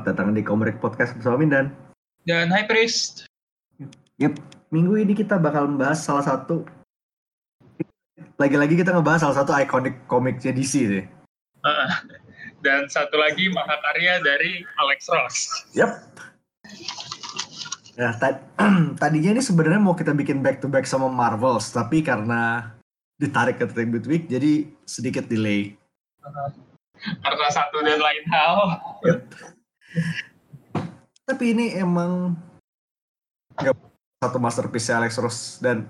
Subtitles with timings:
[0.00, 1.76] Selamat datang di Komrek Podcast bersama Mindan.
[2.24, 3.28] Dan High Priest.
[4.16, 4.40] Yep,
[4.72, 6.64] minggu ini kita bakal membahas salah satu
[8.40, 11.04] lagi-lagi kita ngebahas salah satu ikonik komiknya DC sih.
[11.60, 11.92] Uh,
[12.64, 15.36] dan satu lagi mahakarya dari Alex Ross.
[15.76, 15.92] Yep.
[18.00, 18.40] Ya, ta
[19.04, 22.72] tadinya ini sebenarnya mau kita bikin back to back sama Marvels, tapi karena
[23.20, 25.76] ditarik ke Tribute Week, jadi sedikit delay.
[26.24, 26.48] Uh,
[27.20, 28.56] karena satu dan lain hal.
[29.04, 29.59] Yep.
[31.26, 32.34] Tapi ini emang
[33.58, 33.76] nggak
[34.20, 35.86] satu masterpiece Alex Ross dan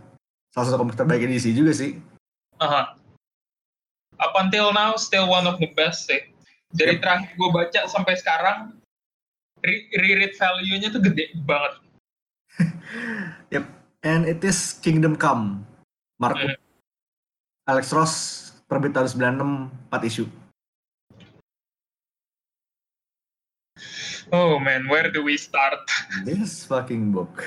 [0.53, 1.97] salah satu komik terbaik di DC juga sih.
[2.61, 2.87] Uh -huh.
[4.21, 6.21] Up until now still one of the best sih.
[6.71, 7.03] Dari yep.
[7.03, 8.79] terakhir gue baca sampai sekarang
[9.65, 11.73] re-read value-nya tuh gede banget.
[13.55, 13.67] yep,
[14.07, 15.67] and it is Kingdom Come.
[16.21, 16.55] Mark mm.
[17.67, 18.13] Alex Ross
[18.69, 20.25] terbit tahun 96 4 isu.
[24.31, 25.83] Oh man, where do we start?
[26.23, 27.43] This fucking book.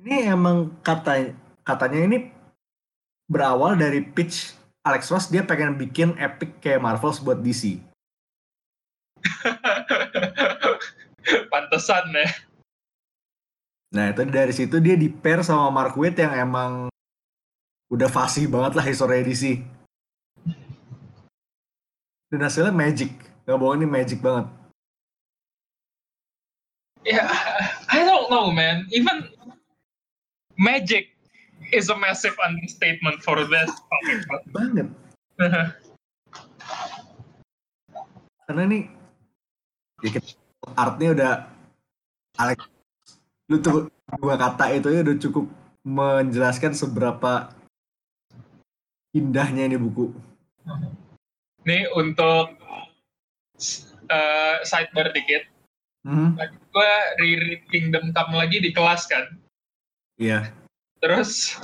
[0.00, 2.18] ini emang kata katanya ini
[3.28, 4.56] berawal dari pitch
[4.86, 7.76] Alex Ross dia pengen bikin epic kayak Marvel buat DC.
[11.52, 12.28] Pantesan ya.
[13.92, 16.88] Nah itu dari situ dia di pair sama Mark Waid yang emang
[17.92, 19.60] udah fasih banget lah historinya DC.
[22.32, 23.12] Dan hasilnya magic.
[23.44, 24.65] Gak bohong ini magic banget.
[27.06, 27.30] Yeah,
[27.94, 28.90] I don't know, man.
[28.90, 29.30] Even
[30.58, 31.14] magic
[31.70, 34.18] is a massive understatement for this topic.
[34.50, 34.90] Banget.
[38.46, 38.90] Karena ini
[40.02, 40.18] ya
[40.74, 41.32] artnya udah
[42.36, 42.58] Alex
[43.46, 45.46] lu tuh dua kata itu ya udah cukup
[45.86, 47.54] menjelaskan seberapa
[49.14, 50.10] indahnya ini buku.
[51.62, 52.58] Nih untuk
[54.10, 55.55] uh, sidebar dikit
[56.06, 56.38] Hmm.
[56.38, 59.34] Lagi gue reread Kingdom Come lagi di kelas kan.
[60.22, 60.30] Iya.
[60.30, 60.42] Yeah.
[61.02, 61.58] Terus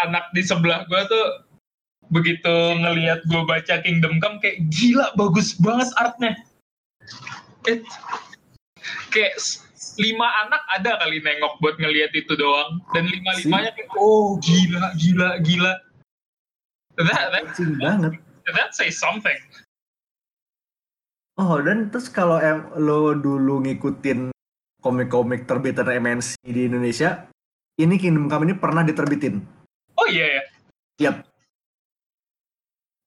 [0.00, 1.26] anak di sebelah gue tuh
[2.08, 6.32] begitu ngelihat gue baca Kingdom Come kayak gila bagus banget artnya.
[7.68, 7.84] It,
[9.12, 9.36] kayak
[10.00, 14.96] lima anak ada kali nengok buat ngelihat itu doang dan lima limanya kayak oh gila
[14.96, 15.74] gila gila.
[16.96, 17.44] That that,
[17.76, 18.16] banget.
[18.48, 19.36] That say something.
[21.40, 24.28] Oh, dan terus kalau em, lo dulu ngikutin
[24.84, 27.32] komik-komik terbitan MNC di Indonesia,
[27.80, 29.40] ini Kingdom Come ini pernah diterbitin.
[29.96, 30.42] Oh iya ya?
[31.00, 31.16] Yap.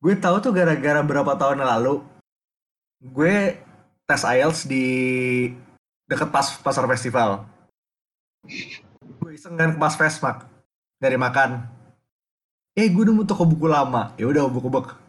[0.01, 2.01] Gue tahu tuh gara-gara berapa tahun lalu,
[3.05, 3.61] gue
[4.09, 4.85] tes IELTS di
[6.09, 7.45] deket pas pasar festival.
[9.21, 10.49] Gue iseng kan ke pas Fesmak,
[10.97, 11.69] dari makan.
[12.73, 14.17] Eh, gue nemu toko buku lama.
[14.17, 15.02] Ya udah buku-buku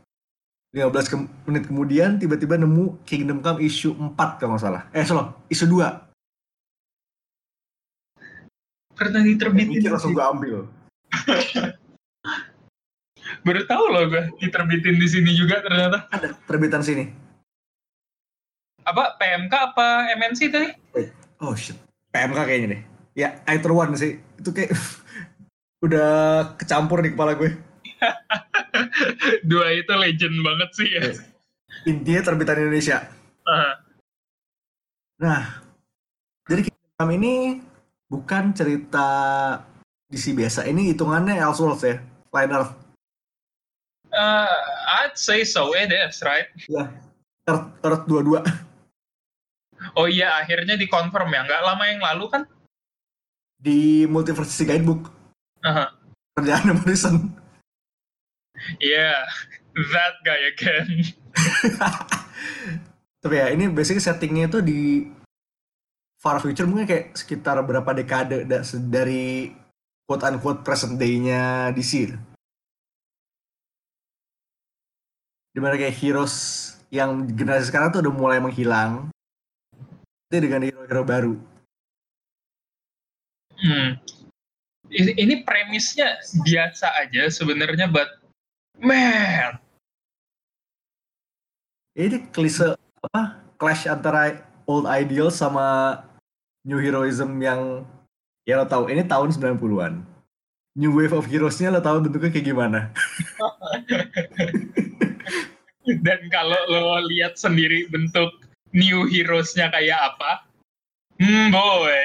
[0.75, 4.83] 15 ke menit kemudian tiba-tiba nemu Kingdom Come issue 4 kalau nggak salah.
[4.91, 5.87] Eh, salah, issue 2.
[8.99, 9.87] Pernah diterbitin.
[9.87, 10.67] langsung gue ambil.
[13.47, 16.11] Baru tahu loh gue diterbitin di sini juga ternyata.
[16.11, 17.07] Ada terbitan sini.
[18.83, 20.69] Apa PMK apa MNC tadi?
[21.39, 21.79] Oh shit.
[22.11, 22.83] PMK kayaknya deh.
[23.15, 24.19] Ya, Aether One sih.
[24.43, 24.75] Itu kayak
[25.87, 26.11] udah
[26.59, 27.74] kecampur di kepala gue.
[29.51, 31.03] Dua itu legend banget sih ya.
[31.85, 33.09] Intinya terbitan Indonesia.
[33.45, 33.75] Uh.
[35.21, 35.63] Nah,
[36.49, 37.35] jadi Kingdom ini
[38.09, 39.09] bukan cerita
[40.09, 40.69] DC biasa.
[40.69, 41.97] Ini hitungannya Elseworlds ya,
[42.33, 42.73] Line Earth.
[44.15, 44.47] Uh,
[45.03, 46.47] I'd say so, it is, right?
[46.71, 46.87] Ya,
[47.51, 48.41] Earth, Earth 22.
[49.93, 51.45] Oh iya, akhirnya dikonfirm ya.
[51.45, 52.43] Nggak lama yang lalu kan?
[53.61, 55.13] Di Multiverse Guidebook.
[55.61, 55.89] Uh -huh.
[56.41, 57.44] Kerjaan Morrison.
[58.81, 59.25] Yeah,
[59.75, 61.15] that guy again.
[63.25, 65.09] Tapi ya, ini basically settingnya itu di
[66.21, 68.49] far future mungkin kayak sekitar berapa dekade
[68.89, 69.53] dari
[70.09, 72.13] quote unquote present day-nya DC.
[75.55, 76.35] Di mana kayak heroes
[76.91, 79.13] yang generasi sekarang tuh udah mulai menghilang.
[80.29, 81.35] Itu dengan hero-hero baru.
[83.55, 83.97] Hmm.
[84.95, 88.24] Ini premisnya biasa aja sebenarnya, but
[88.79, 89.59] Man.
[91.95, 93.39] Ini klise apa?
[93.55, 96.03] Clash antara old ideal sama
[96.67, 97.87] new heroism yang
[98.43, 100.03] ya lo tahu ini tahun 90-an.
[100.75, 102.91] New wave of heroes-nya lo tahu bentuknya kayak gimana.
[106.07, 108.35] Dan kalau lo lihat sendiri bentuk
[108.75, 110.51] new heroes-nya kayak apa,
[111.23, 112.03] hmm boy.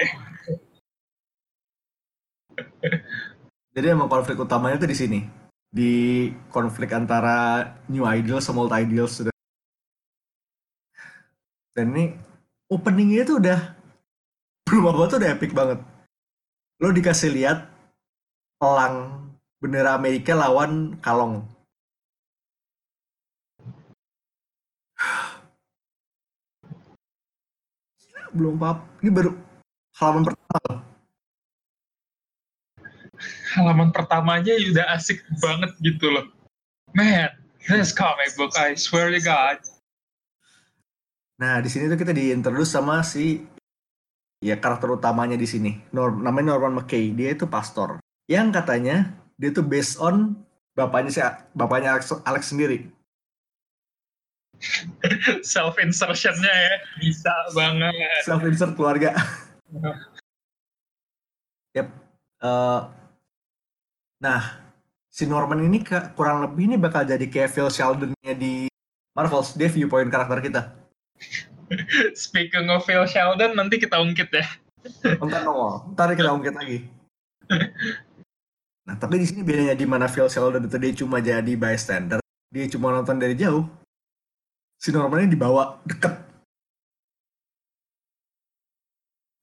[3.74, 5.39] Jadi emang konflik utamanya tuh di sini
[5.70, 9.34] di konflik antara new ideals sama old ideals sudah
[11.80, 12.12] dan ini
[12.68, 13.60] openingnya tuh udah
[14.68, 15.80] belum apa tuh udah epic banget.
[16.84, 17.72] Lo dikasih lihat
[18.60, 19.32] elang
[19.64, 21.48] bendera Amerika lawan kalong.
[28.36, 28.86] Belum pap.
[29.02, 29.32] Ini baru
[29.98, 30.89] halaman pertama.
[33.56, 36.26] Halaman pertamanya udah asik banget gitu loh.
[36.98, 37.30] Man,
[37.70, 39.62] this comic book, I swear to God.
[41.40, 43.48] Nah, di sini tuh kita diintroduce sama si
[44.44, 45.72] ya karakter utamanya di sini.
[45.96, 47.16] Norm, namanya Norman McKay.
[47.16, 48.04] Dia itu pastor.
[48.28, 50.36] Yang katanya dia tuh based on
[50.76, 51.20] bapaknya si
[51.56, 52.92] bapaknya Alex, Alex sendiri.
[55.48, 58.24] Self insertionnya ya bisa banget.
[58.28, 59.16] Self insert keluarga.
[61.78, 61.88] yep.
[62.44, 62.92] Uh,
[64.20, 64.60] nah,
[65.10, 68.70] si Norman ini ke, kurang lebih ini bakal jadi kayak Phil Sheldon-nya di
[69.18, 69.58] Marvels.
[69.58, 70.62] Dia viewpoint karakter kita.
[72.16, 74.46] Speaking of Phil Sheldon, nanti kita ungkit ya.
[75.20, 76.80] Ntar nongol, ntar kita ungkit lagi.
[78.90, 82.18] Nah, tapi di sini bedanya di mana Phil Sheldon itu dia cuma jadi bystander,
[82.50, 83.62] dia cuma nonton dari jauh.
[84.82, 86.10] Si Norman ini dibawa deket.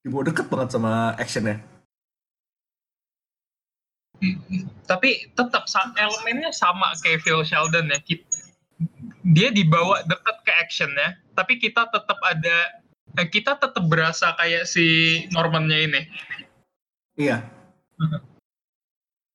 [0.03, 1.63] Dibawa deket banget sama actionnya.
[4.89, 7.99] Tapi tetap elemennya sama kayak Phil Sheldon ya.
[9.27, 12.57] Dia dibawa deket ke actionnya, tapi kita tetap ada,
[13.19, 14.87] eh, kita tetap berasa kayak si
[15.35, 16.01] Normannya ini.
[17.17, 17.43] Iya.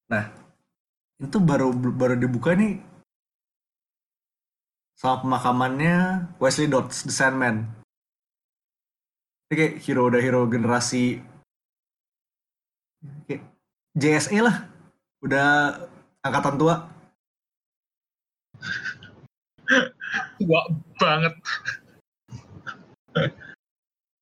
[0.07, 0.25] Nah,
[1.19, 2.79] itu baru baru dibuka nih
[5.01, 7.65] sama pemakamannya Wesley Dodds, The Sandman.
[9.49, 11.19] Ini kayak hero udah hero generasi
[13.27, 13.43] kayak
[13.97, 14.70] JSA lah,
[15.21, 15.77] udah
[16.25, 16.75] angkatan tua.
[20.37, 20.61] Tua
[20.97, 21.33] banget.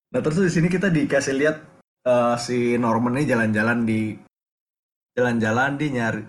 [0.10, 1.58] Nah terus di sini kita dikasih lihat
[2.06, 4.18] uh, si Norman ini jalan-jalan di
[5.14, 6.24] jalan-jalan di nyari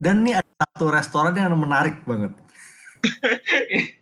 [0.00, 2.32] dan ini ada satu restoran yang menarik banget.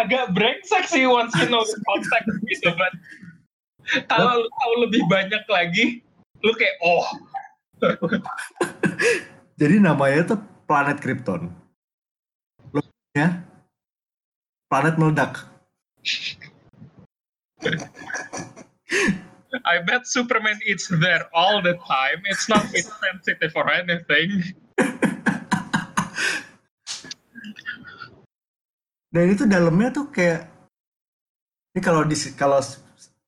[0.00, 2.92] Agak brengsek sih once you know the context gitu kan.
[4.06, 6.00] Kalau lu tahu lebih banyak lagi,
[6.44, 7.04] lu kayak oh.
[9.60, 11.52] Jadi namanya tuh planet Krypton.
[13.10, 13.42] Ya,
[14.70, 15.50] planet meledak.
[19.66, 22.22] I bet Superman is there all the time.
[22.30, 24.54] It's not sensitive or anything.
[29.10, 30.46] Dan itu dalamnya tuh kayak
[31.74, 32.62] ini kalau di kalau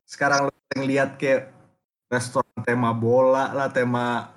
[0.07, 1.51] sekarang lo lihat kayak
[2.07, 4.31] restoran tema bola lah, tema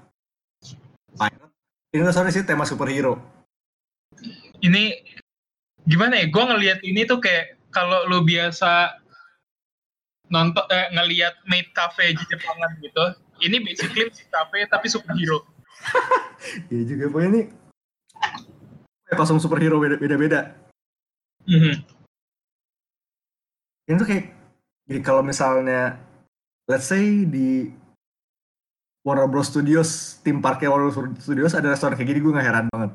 [1.95, 3.15] Ini restoran sih tema superhero.
[4.59, 4.99] Ini
[5.87, 6.27] gimana ya?
[6.27, 8.99] Gue ngelihat ini tuh kayak kalau lo biasa
[10.27, 13.15] nonton eh, ngelihat maid cafe di Jepangan gitu.
[13.47, 15.47] Ini basically maid cafe tapi superhero.
[16.69, 17.41] Iya juga pokoknya ini
[19.15, 20.53] pasang superhero beda-beda.
[21.47, 21.75] Mm -hmm.
[23.87, 24.25] Ini tuh kayak
[24.85, 25.97] jadi kalau misalnya
[26.69, 27.71] let's say di
[29.05, 32.65] Warner Bros Studios, tim parkir Warner Bros Studios ada restoran kayak gini gue gak heran
[32.73, 32.91] banget.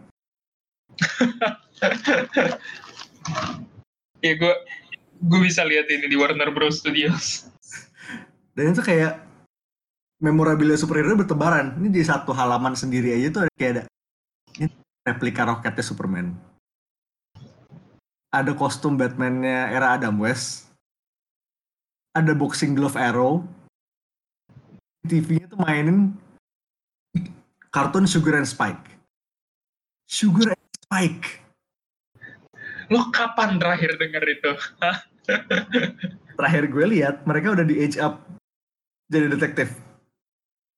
[4.26, 4.54] ya gue
[5.22, 7.46] gue bisa lihat ini di Warner Bros Studios.
[8.58, 9.22] Dan itu kayak
[10.18, 11.78] memorabilia superhero bertebaran.
[11.78, 13.82] Ini di satu halaman sendiri aja tuh ada kayak ada
[14.58, 14.66] ini
[15.06, 16.34] replika roketnya Superman.
[18.34, 20.74] Ada kostum Batman-nya era Adam West.
[22.18, 23.46] Ada boxing glove Arrow.
[25.06, 26.12] TV-nya tuh mainin
[27.72, 28.98] kartun Sugar and Spike.
[30.10, 31.40] Sugar and Spike.
[32.90, 34.52] Lo kapan terakhir denger itu?
[36.40, 38.26] Terakhir gue lihat mereka udah di age up
[39.06, 39.78] jadi detektif.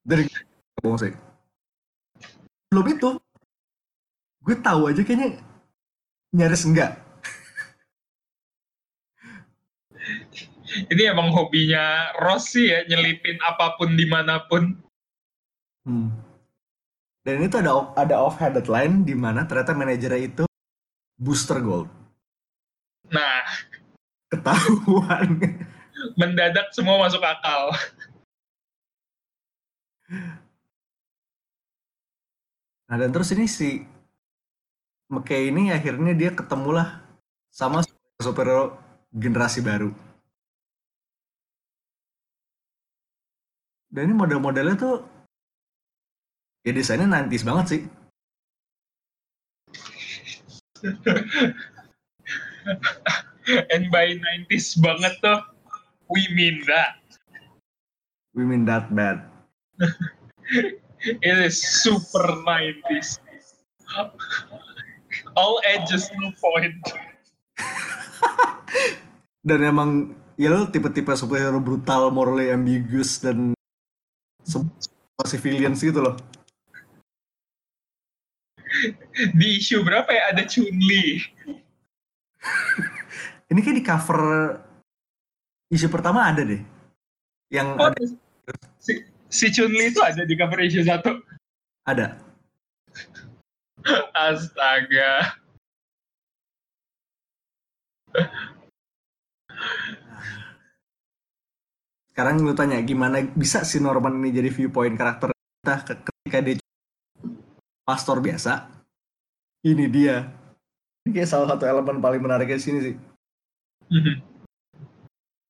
[0.04, 0.28] Dari
[0.82, 1.12] bohong sih.
[2.68, 3.08] Belum itu.
[4.42, 5.40] Gue tahu aja kayaknya
[6.34, 6.98] nyaris enggak.
[10.88, 14.76] Ini emang hobinya Rossi ya nyelipin apa pun di mana pun.
[15.84, 16.08] Hmm.
[17.22, 20.44] Dan itu ada ada off headed line di mana ternyata manajernya itu
[21.18, 21.86] Booster Gold.
[23.12, 23.46] Nah,
[24.32, 25.38] ketahuan.
[26.18, 27.70] Mendadak semua masuk akal.
[32.92, 33.86] Nah dan terus ini si
[35.08, 37.00] McKay ini akhirnya dia ketemulah
[37.48, 37.80] sama
[38.20, 38.76] superhero
[39.12, 39.92] generasi baru.
[43.92, 45.04] Dan ini model-modelnya tuh
[46.64, 47.82] ya desainnya nantis banget sih.
[53.74, 55.52] and by 90s banget tuh
[56.12, 57.00] We mean that.
[58.36, 59.24] We mean that bad.
[61.02, 63.18] It is super 90s.
[65.34, 66.78] All edges no point.
[69.48, 73.56] Dan emang ya lo tipe-tipe superhero brutal, morally ambiguous dan
[74.52, 76.16] semua civilians gitu loh.
[79.36, 81.06] Di isu berapa ya ada Chun-Li?
[83.52, 84.20] Ini kayak di cover
[85.72, 86.60] isu pertama ada deh.
[87.52, 88.02] Yang Oh, ada,
[88.80, 91.20] si, si Chun-Li itu ada di cover issue satu.
[91.84, 92.16] ada.
[94.16, 95.36] Astaga.
[102.12, 106.54] Sekarang lu tanya gimana bisa si Norman ini jadi viewpoint karakter kita ke- ketika dia
[107.88, 108.68] pastor biasa.
[109.64, 110.28] Ini dia.
[111.02, 112.94] Ini kayak salah satu elemen paling menarik di sini sih.
[113.88, 114.14] Mhm.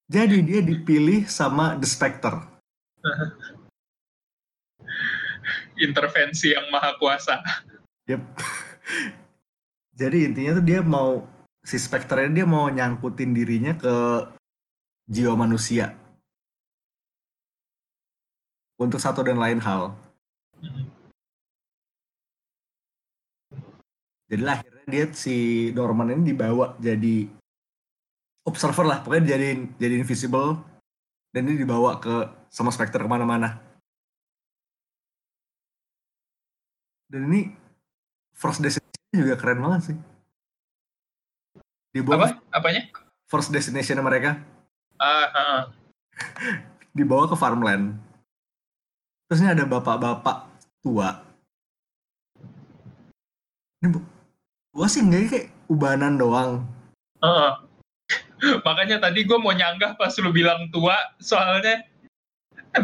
[0.06, 2.38] Jadi dia dipilih sama The Spectre.
[5.82, 7.42] Intervensi yang maha kuasa.
[8.06, 8.22] Yep.
[10.00, 11.26] Jadi intinya tuh dia mau
[11.58, 13.94] si Spectre ini dia mau nyangkutin dirinya ke
[15.10, 15.98] jiwa manusia.
[18.82, 19.94] Untuk satu dan lain hal.
[24.26, 27.30] Jadi lah, akhirnya dia si Norman ini dibawa jadi
[28.42, 30.58] observer lah, pokoknya jadi jadi invisible
[31.30, 33.60] dan dia dibawa ke sama Spectre ke mana-mana.
[37.06, 37.52] Dan ini
[38.34, 39.96] first destination juga keren banget sih.
[41.92, 42.28] Dibawa Apa?
[42.50, 42.88] Apanya?
[43.28, 44.40] first destination mereka
[45.00, 45.62] Ah, ah, ah.
[46.96, 48.11] dibawa ke farmland.
[49.32, 50.44] Terus ini ada bapak-bapak
[50.84, 51.24] tua.
[53.80, 54.04] Ini bu-
[54.76, 56.68] gua sih enggak kayak ubanan doang.
[57.24, 57.64] Ah.
[58.68, 61.80] Makanya tadi gue mau nyanggah pas lu bilang tua, soalnya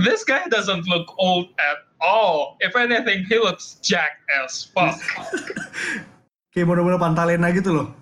[0.01, 2.57] this guy doesn't look old at all.
[2.65, 4.97] If anything, he looks jacked as fuck.
[6.57, 7.93] Kayak bener-bener pantalena gitu loh.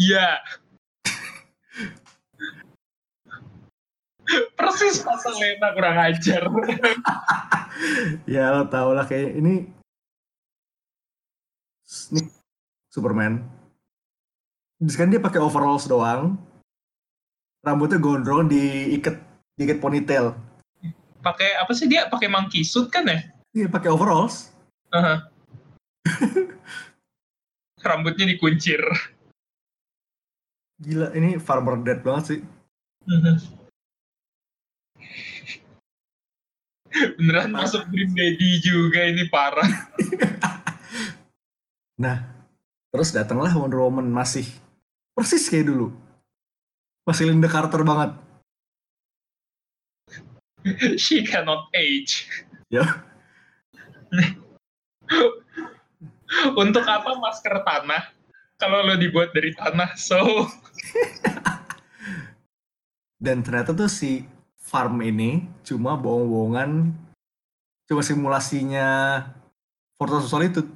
[0.00, 0.40] Iya.
[4.54, 6.42] Persis pasal Lena kurang ajar.
[8.28, 9.64] ya lo tau lah kayak ini
[12.12, 12.20] ini
[12.92, 13.40] Superman
[14.92, 16.36] kan dia pakai overalls doang
[17.60, 19.16] rambutnya gondrong diikat
[19.56, 20.32] diikat ponytail
[21.20, 22.08] Pakai apa sih dia?
[22.08, 23.20] Pakai monkey suit kan ya?
[23.52, 24.52] iya pakai overalls
[24.92, 25.28] Aha.
[27.84, 28.80] Rambutnya dikuncir.
[30.80, 32.40] gila ini farmer dead banget sih
[36.90, 39.66] Beneran masuk Dream Daddy juga ini parah.
[42.00, 42.24] nah
[42.90, 44.48] terus datanglah Wonder Woman masih
[45.12, 45.92] persis kayak dulu
[47.04, 48.16] masih Linda Carter banget
[51.02, 52.24] She cannot age.
[52.72, 53.04] ya
[56.62, 58.14] Untuk apa masker tanah?
[58.54, 60.46] Kalau lo dibuat dari tanah, so
[63.20, 64.24] dan ternyata tuh si
[64.60, 66.94] farm ini cuma bohong-bohongan
[67.88, 68.88] cuma simulasinya
[70.00, 70.70] Solitude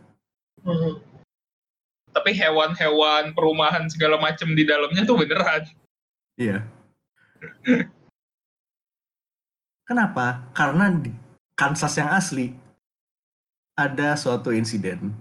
[2.15, 5.67] tapi hewan-hewan perumahan segala macam di dalamnya tuh beneran.
[6.39, 6.63] Iya.
[9.91, 10.47] Kenapa?
[10.55, 11.11] Karena di
[11.59, 12.55] Kansas yang asli
[13.75, 15.13] ada suatu insiden.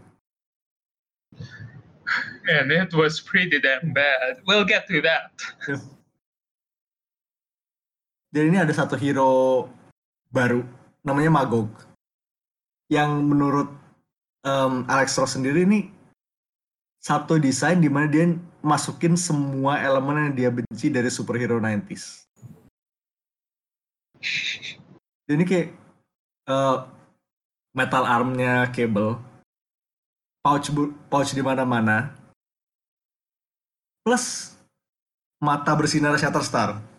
[2.46, 4.46] And it was pretty damn bad.
[4.46, 5.34] We'll get to that.
[8.34, 9.70] Jadi ini ada satu hero
[10.34, 10.66] baru,
[11.06, 11.70] namanya Magog.
[12.90, 13.70] Yang menurut
[14.42, 15.94] em, Alex Ross sendiri ini
[16.98, 18.26] satu desain di mana dia
[18.66, 22.26] masukin semua elemen yang dia benci dari superhero 90s.
[25.30, 25.68] Jadi ini kayak
[26.50, 26.78] eh,
[27.76, 29.20] metal armnya Cable,
[30.42, 30.74] pouch
[31.12, 32.18] pouch di mana-mana,
[34.02, 34.58] plus
[35.38, 36.93] mata bersinar Shatterstar.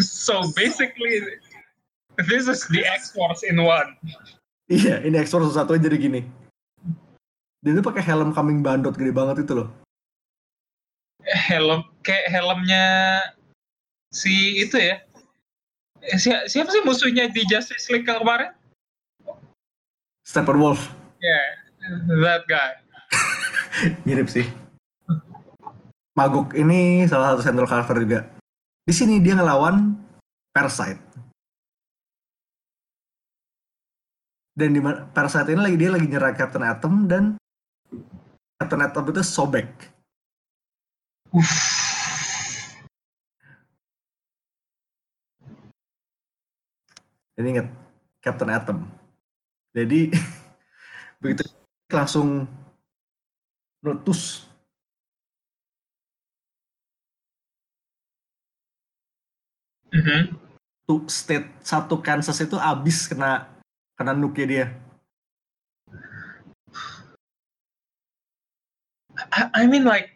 [0.00, 1.20] So basically,
[2.28, 3.96] this is the X-Force in one.
[4.66, 6.26] Iya, ini X-Force satu jadi gini.
[7.62, 9.68] Dia tuh pakai helm kambing bandot gede banget itu loh.
[11.26, 12.86] Helm, kayak helmnya
[14.14, 15.02] si itu ya.
[16.06, 18.54] Eh, si- siapa sih musuhnya di Justice League kemarin?
[20.22, 20.94] Steppenwolf.
[21.18, 21.46] Yeah,
[22.22, 22.78] that guy.
[24.06, 24.46] Mirip sih.
[26.16, 28.20] Maguk ini salah satu central character juga.
[28.88, 29.92] Di sini dia ngelawan
[30.48, 31.04] Parasite.
[34.56, 34.80] Dan di
[35.12, 37.36] Parasite ini lagi dia lagi nyerang Captain Atom dan
[38.56, 39.68] Captain Atom itu sobek.
[41.36, 41.76] Uff.
[47.36, 47.68] Jadi inget
[48.24, 48.88] Captain Atom.
[49.76, 50.08] Jadi
[51.20, 51.44] begitu
[51.92, 52.48] langsung
[53.84, 54.48] meletus.
[59.96, 60.20] Mhm.
[60.86, 63.48] Tuh state satu Kansas itu abis kena
[63.96, 64.76] kena nuke dia.
[69.32, 70.12] I, I mean like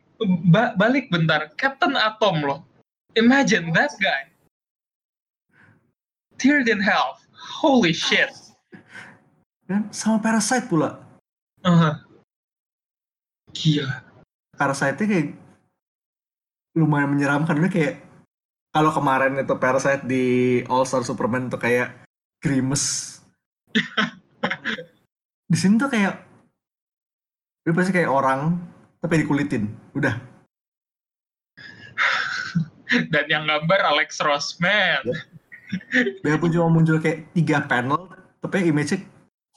[0.52, 2.60] ba- balik bentar, Captain Atom loh.
[3.16, 4.28] Imagine that guy.
[6.37, 7.18] Teared in hell.
[7.34, 8.30] Holy shit.
[9.66, 11.02] Kan sama Parasite pula.
[11.64, 11.96] Uh,
[13.52, 14.04] gila.
[14.54, 15.34] Parasite kayak
[16.76, 17.94] lumayan menyeramkan dia kayak
[18.71, 20.25] kalau kemarin itu Parasite di
[20.71, 22.07] All Star Superman tuh kayak
[22.39, 23.21] Grimace.
[25.50, 26.15] di sini tuh kayak
[27.67, 28.57] dia pasti kayak orang
[29.03, 29.67] tapi dikulitin.
[29.95, 30.17] Udah.
[32.91, 35.07] Dan yang gambar Alex Ross, man.
[36.27, 38.11] Biarpun cuma muncul kayak tiga panel,
[38.43, 39.07] tapi image-nya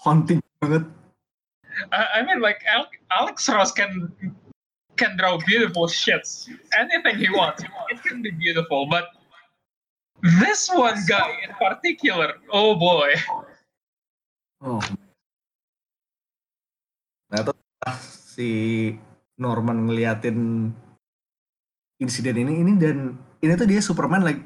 [0.06, 0.86] haunting banget.
[1.90, 4.14] I, I mean like Al- Alex Ross can
[5.04, 6.48] can draw beautiful shits.
[6.72, 7.60] Anything he wants,
[7.92, 8.88] it can be beautiful.
[8.88, 9.12] But
[10.40, 13.12] this one guy in particular, oh boy.
[14.64, 14.80] Oh.
[17.28, 17.44] Nah
[17.84, 18.00] pas
[18.32, 18.50] si
[19.36, 20.72] Norman ngeliatin
[22.00, 24.40] insiden ini ini dan ini tuh dia Superman like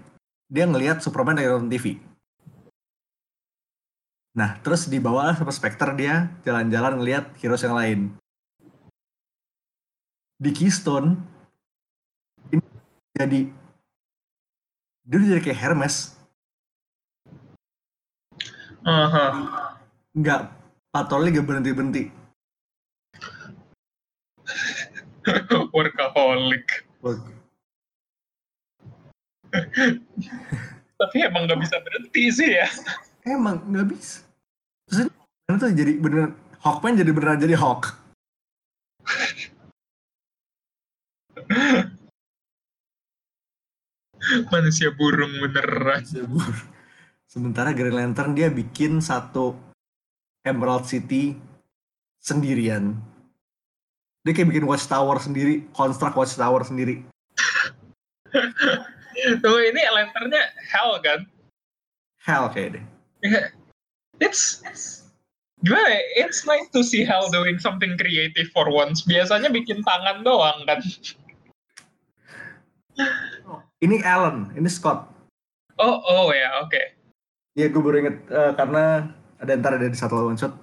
[0.50, 2.02] dia ngelihat Superman dari nonton TV.
[4.34, 8.00] Nah terus dibawa sama Spectre dia jalan-jalan ngelihat heroes yang lain.
[10.38, 11.18] Di Keystone
[12.48, 12.62] ini
[13.12, 13.40] jadi
[15.02, 16.14] dia udah jadi kayak Hermes
[18.88, 19.52] Uh-huh.
[20.16, 20.48] nggak
[20.88, 22.04] patroli gak berhenti berhenti
[25.76, 26.88] Workaholic.
[30.98, 32.68] Tapi emang nggak bisa berhenti sih ya.
[33.28, 34.24] emang nggak bisa
[34.88, 36.32] terus ini tuh jadi beneran
[36.64, 37.92] Hawkman jadi beneran jadi Hawk
[44.54, 46.04] Manusia burung beneran.
[47.28, 49.56] sementara Green Lantern dia bikin satu
[50.48, 51.36] Emerald City
[52.24, 52.96] sendirian
[54.24, 57.04] dia kayak bikin watchtower sendiri construct watchtower sendiri
[59.44, 61.28] Tuh ini lanternnya hell kan?
[62.24, 62.86] hell kayak deh
[63.26, 63.50] Yeah.
[64.22, 64.62] It's
[65.66, 66.02] gimana ya?
[66.26, 69.06] It's nice to see Hal doing something creative for once.
[69.06, 70.82] Biasanya bikin tangan doang kan.
[73.82, 75.06] Ini Alan ini Scott.
[75.78, 76.82] Oh oh ya oke.
[77.58, 80.54] Iya gue baru inget eh, karena ada ntar ada di satu one shot.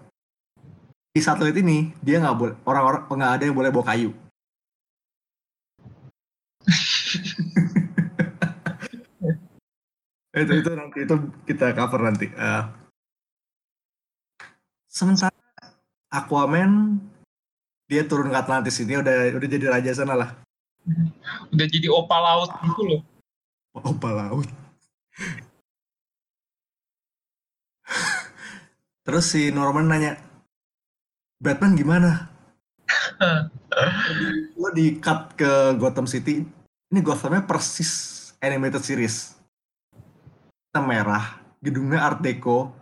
[1.14, 4.10] Di satelit ini dia nggak boleh orang-orang nggak ada yang boleh bawa kayu.
[10.34, 11.14] Itu itu nanti itu
[11.46, 12.62] kita cover nanti Eh,
[14.90, 15.30] sementara
[16.10, 16.98] Aquaman
[17.86, 20.43] dia turun ke Atlantis ini udah udah jadi raja sana lah
[21.52, 23.00] Udah jadi opa laut gitu loh.
[23.74, 24.48] opa laut.
[29.04, 30.16] Terus si Norman nanya
[31.40, 32.28] Batman gimana?
[34.60, 36.44] Lo di cut ke Gotham City.
[36.88, 39.34] Ini Gothamnya persis animated series.
[40.70, 42.72] Hitam merah gedungnya Art Deco.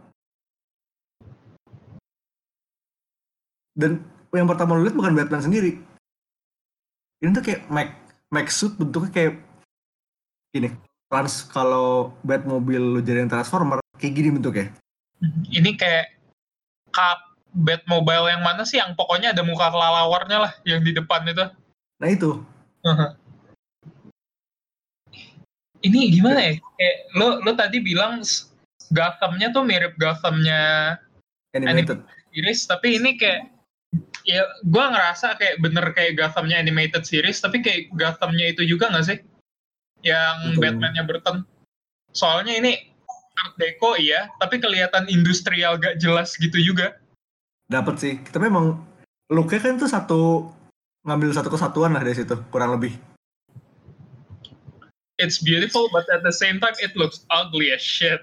[3.73, 4.05] Dan
[4.37, 5.92] yang pertama lo lihat bukan Batman sendiri
[7.23, 7.89] ini tuh kayak Mac
[8.35, 9.33] Mac suit bentuknya kayak
[10.53, 10.75] gini
[11.13, 14.73] trans kalau Batmobile lo jadiin Transformer kayak gini bentuknya.
[15.53, 16.19] Ini kayak
[16.91, 18.81] kap Batmobile yang mana sih?
[18.81, 21.45] Yang pokoknya ada muka kelalawarnya lah yang di depan itu.
[22.01, 22.43] nah itu.
[25.85, 26.53] Ini gimana ya?
[26.59, 28.25] Kayak lo lo tadi bilang
[28.91, 30.97] Gothamnya tuh mirip Gothamnya
[31.53, 33.53] animated series, tapi ini kayak
[34.29, 39.07] ya gue ngerasa kayak bener kayak Gothamnya animated series, tapi kayak Gothamnya itu juga nggak
[39.07, 39.19] sih?
[40.03, 40.61] Yang Betul.
[40.63, 41.37] Batman-nya Burton.
[42.13, 42.93] Soalnya ini
[43.43, 47.01] Art Deco iya, tapi kelihatan industrial gak jelas gitu juga.
[47.73, 48.77] dapat sih tapi emang
[49.33, 50.53] looknya kan tuh satu
[51.09, 52.93] ngambil satu kesatuan lah dari situ kurang lebih
[55.21, 58.19] It's beautiful, but at the same time it looks ugly as shit.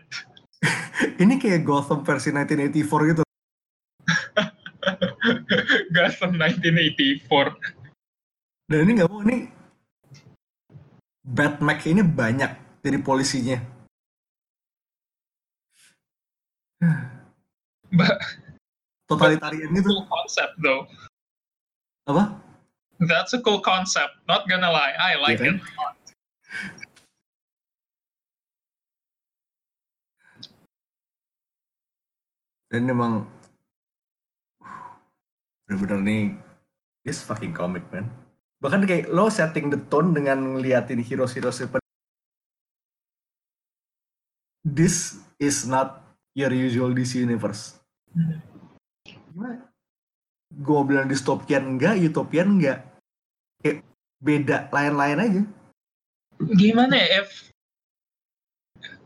[1.23, 3.23] ini kayak Gotham versi 1984 gitu
[5.99, 7.59] Gotham 1984.
[8.71, 9.51] dan ini nggak mau ini
[11.27, 13.59] Batman ini banyak jadi polisinya
[17.91, 18.21] But
[19.09, 20.87] totalitarian gitu cool concept though.
[22.07, 22.37] apa
[22.99, 24.19] That's a cool concept.
[24.27, 25.63] Not gonna lie, I like Iya kan?
[25.63, 25.63] it.
[32.69, 33.25] Dan memang
[35.69, 36.23] bener-bener nih
[37.05, 38.09] this fucking comic man.
[38.57, 41.77] Bahkan kayak lo setting the tone dengan ngeliatin hero-hero super
[44.65, 46.03] This is not
[46.33, 47.79] your usual DC universe.
[49.05, 49.69] Gimana?
[50.49, 52.83] Gue bilang dystopian enggak, utopian enggak.
[53.63, 53.85] Kayak
[54.19, 55.41] beda, lain-lain aja.
[56.59, 57.29] Gimana ya, if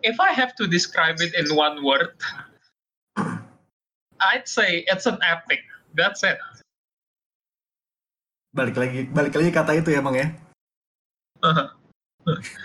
[0.02, 2.18] if I have to describe it in one word,
[4.34, 5.62] I'd say it's an epic.
[5.94, 6.42] That's it.
[8.54, 10.28] Balik lagi, balik lagi kata itu ya emang ya.
[11.42, 11.68] Uh-huh.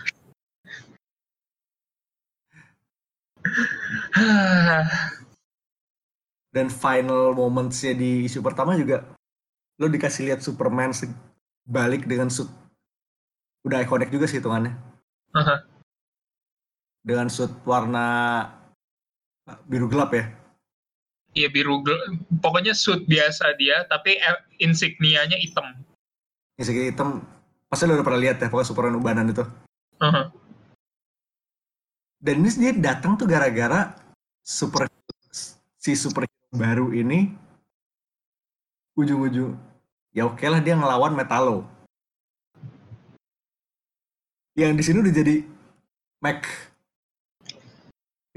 [6.52, 9.04] dan final momentsnya di isu pertama juga
[9.78, 10.90] lo dikasih lihat Superman
[11.68, 12.48] balik dengan suit
[13.62, 14.74] udah ikonik juga sih hitungannya
[15.28, 15.60] Uh-huh.
[17.04, 18.48] dengan suit warna
[19.68, 20.24] biru gelap ya
[21.38, 21.86] Iya biru,
[22.42, 25.70] pokoknya suit biasa dia, tapi eh, insignianya hitam.
[26.58, 27.22] segini hitam
[27.68, 29.44] pasti lo udah pernah lihat ya pokoknya Superman ubanan itu
[29.98, 30.30] Uh-huh.
[32.22, 33.98] dan ini dia datang tuh gara-gara
[34.46, 34.86] super
[35.74, 36.22] si super
[36.54, 37.34] baru ini
[38.94, 39.58] ujung-ujung
[40.14, 41.66] ya oke lah dia ngelawan Metalo
[44.54, 45.42] yang di sini udah jadi
[46.22, 46.46] Mac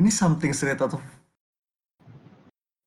[0.01, 1.03] ini something straight out of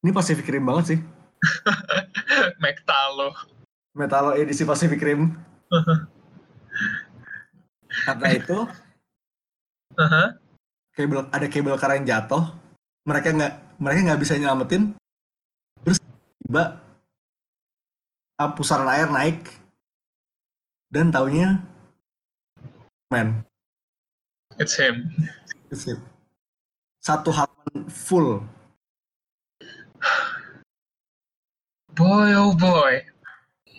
[0.05, 1.01] ini Pacific Rim banget sih
[2.63, 3.33] Mektalo.
[3.97, 5.33] Metalo edisi Pacific Rim
[8.07, 8.59] karena itu
[9.95, 10.27] Uh-huh.
[10.91, 12.51] kabel ada kabel car yang jatuh
[13.07, 14.91] mereka nggak mereka nggak bisa nyelamatin
[15.87, 16.03] terus
[16.43, 16.83] tiba
[18.35, 19.55] ah, pusaran air naik
[20.91, 21.63] dan taunya
[23.07, 23.47] man
[24.59, 25.15] It's him.
[25.71, 26.03] it's it.
[26.99, 28.43] satu halaman full
[31.95, 33.07] Boy oh boy.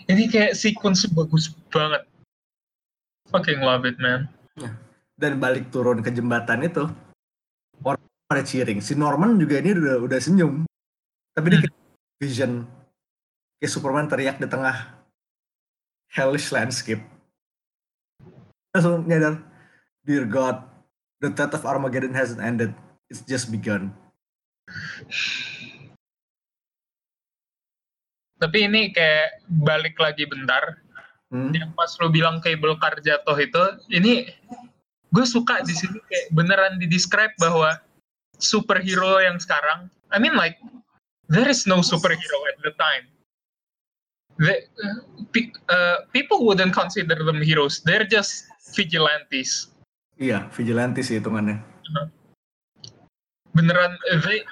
[0.07, 2.07] Ini kayak sequence bagus banget.
[3.33, 4.29] Fucking love it man.
[5.15, 6.91] dan balik turun ke jembatan itu
[7.79, 8.83] orang pada cheering.
[8.83, 10.67] Si Norman juga ini udah udah senyum.
[11.35, 11.75] Tapi dia kayak
[12.19, 12.51] vision.
[13.59, 14.95] Kayak Superman teriak di tengah
[16.11, 17.03] hellish landscape.
[18.75, 19.39] Langsung nyadar
[20.03, 20.63] dear God
[21.23, 22.75] the death of Armageddon hasn't ended.
[23.07, 23.95] It's just begun
[28.45, 30.77] Tapi ini kayak balik lagi bentar.
[31.33, 31.49] hmm?
[31.49, 34.29] Yang pas lo bilang cable car jatuh itu, ini
[35.09, 37.81] gue suka di sini kayak beneran di describe bahwa
[38.37, 40.61] superhero yang sekarang, I mean like
[41.33, 43.09] there is no superhero at the time.
[44.37, 44.99] They, uh,
[45.33, 47.81] pe- uh, people wouldn't consider them heroes.
[47.81, 48.45] They're just
[48.77, 49.73] vigilantes.
[50.15, 51.59] iya vigilante sih hitungannya
[53.51, 54.43] Beneran they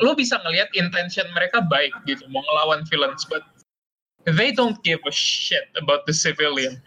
[0.00, 3.44] lo bisa ngelihat intention mereka baik gitu mau ngelawan villains but
[4.24, 6.80] they don't give a shit about the civilian.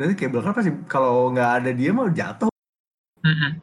[0.00, 2.48] dan kabel kan pasti kalau nggak ada dia mau jatuh
[3.20, 3.60] Mm-mm.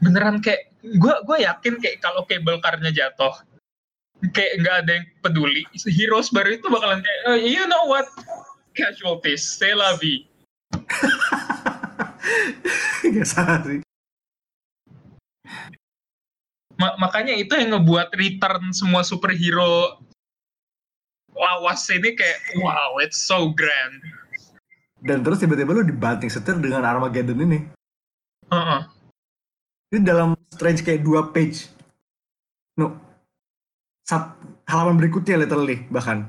[0.00, 3.34] Beneran kayak gue gue yakin kayak kalau cable car-nya jatuh
[4.30, 8.06] kayak nggak ada yang peduli heroes baru itu bakalan kayak "Oh, you know what
[8.78, 10.22] casualties c'est la vie
[13.12, 13.80] nggak salah sih
[16.74, 20.00] Ma- makanya itu yang ngebuat return semua superhero
[21.34, 23.98] lawas ini kayak wow it's so grand
[25.04, 27.60] dan terus tiba-tiba lu dibanting setir dengan Armageddon ini
[28.52, 28.80] Heeh.
[29.94, 31.70] Ini dalam Strange kayak dua page.
[32.76, 32.98] No.
[34.04, 34.36] Sat,
[34.68, 36.28] halaman berikutnya literally bahkan.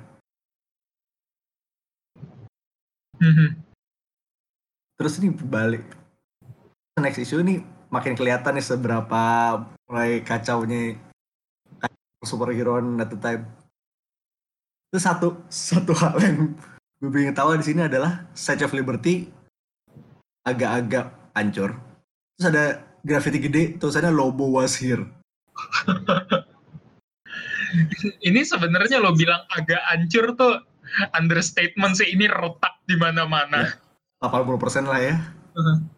[3.19, 3.57] Mhm.
[4.95, 5.83] Terus ini balik.
[6.95, 7.60] Next issue ini
[7.91, 9.23] makin kelihatan nih seberapa
[9.91, 10.95] mulai kacaunya
[12.23, 13.43] superhero at the time.
[14.88, 16.55] Itu satu satu hal yang
[17.03, 19.27] gue pengen tahu di sini adalah Statue of Liberty
[20.47, 21.75] agak-agak hancur.
[22.39, 22.65] Terus ada
[23.03, 25.03] graffiti gede tulisannya Lobo was here.
[28.27, 30.63] ini sebenarnya lo bilang agak hancur tuh
[31.12, 33.67] understatement sih ini retak di mana-mana
[34.23, 35.19] 80% lah ya.
[35.60, 35.94] Heeh.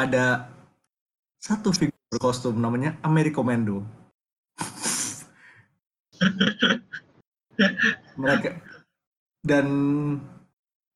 [0.00, 0.48] Ada
[1.40, 3.84] satu figur berkostum namanya Amerikomando.
[8.20, 8.60] mereka
[9.40, 9.66] dan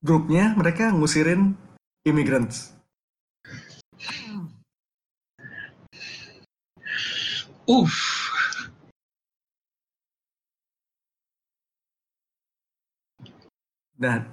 [0.05, 1.57] grupnya mereka ngusirin
[2.05, 2.77] immigrants.
[7.65, 7.97] Uff.
[13.97, 14.29] Dan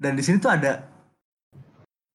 [0.00, 0.88] dan di sini tuh ada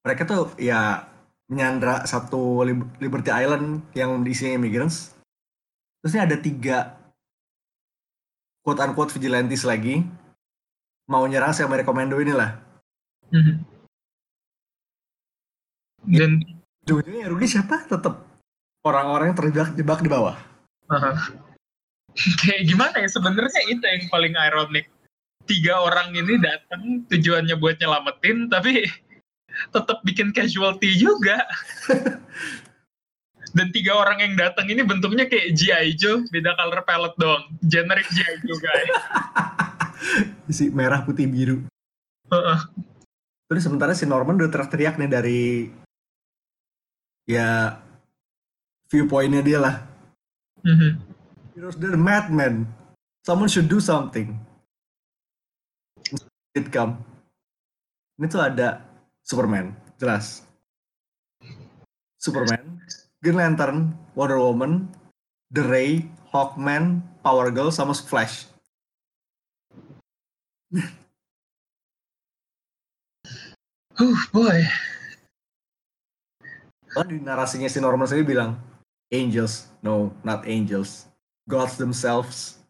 [0.06, 1.10] mereka tuh ya
[1.50, 2.62] menyandra satu
[3.02, 5.18] Liberty Island yang diisinya immigrants.
[5.98, 6.94] Terus ini ada tiga
[8.62, 10.06] quote unquote vigilantes lagi
[11.10, 12.54] mau nyerang si Amerikomando inilah.
[13.34, 13.54] Mhm.
[16.06, 16.38] Dan
[16.86, 17.82] Ujung-ujungnya yang rugi siapa?
[17.90, 18.22] Tetap
[18.86, 20.38] orang-orang yang terjebak jebak di bawah.
[20.86, 21.34] Aha.
[22.46, 24.86] kayak gimana ya sebenarnya itu yang paling ironik.
[25.50, 28.86] Tiga orang ini datang tujuannya buat nyelamatin tapi
[29.72, 31.42] tetap bikin casualty juga.
[33.56, 35.96] Dan tiga orang yang datang ini bentuknya kayak G.I.
[35.96, 37.48] Joe, beda color palette doang.
[37.64, 38.34] Generic G.I.
[38.44, 38.84] Joe guy.
[40.46, 41.66] Si merah putih biru.
[42.30, 42.60] Heeh.
[43.50, 45.42] Terus sementara si Norman udah teriak-teriak nih dari
[47.26, 47.80] ya
[48.86, 49.74] viewpointnya dia lah.
[50.62, 50.90] Mhm.
[51.58, 52.70] Heroes they're madman.
[53.26, 54.38] Someone should do something.
[56.54, 57.02] It come.
[58.22, 58.85] Ini tuh ada
[59.26, 60.46] Superman, jelas.
[62.22, 62.78] Superman,
[63.18, 64.86] Green Lantern, Wonder Woman,
[65.50, 68.46] The Ray, Hawkman, Power Girl, sama Flash.
[73.98, 74.62] Uh, boy.
[76.94, 78.62] Kan di narasinya si Norman sendiri bilang,
[79.10, 81.10] Angels, no, not angels.
[81.50, 82.62] Gods themselves.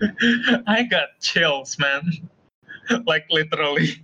[0.64, 2.28] I got chills, man.
[3.08, 4.00] Like literally.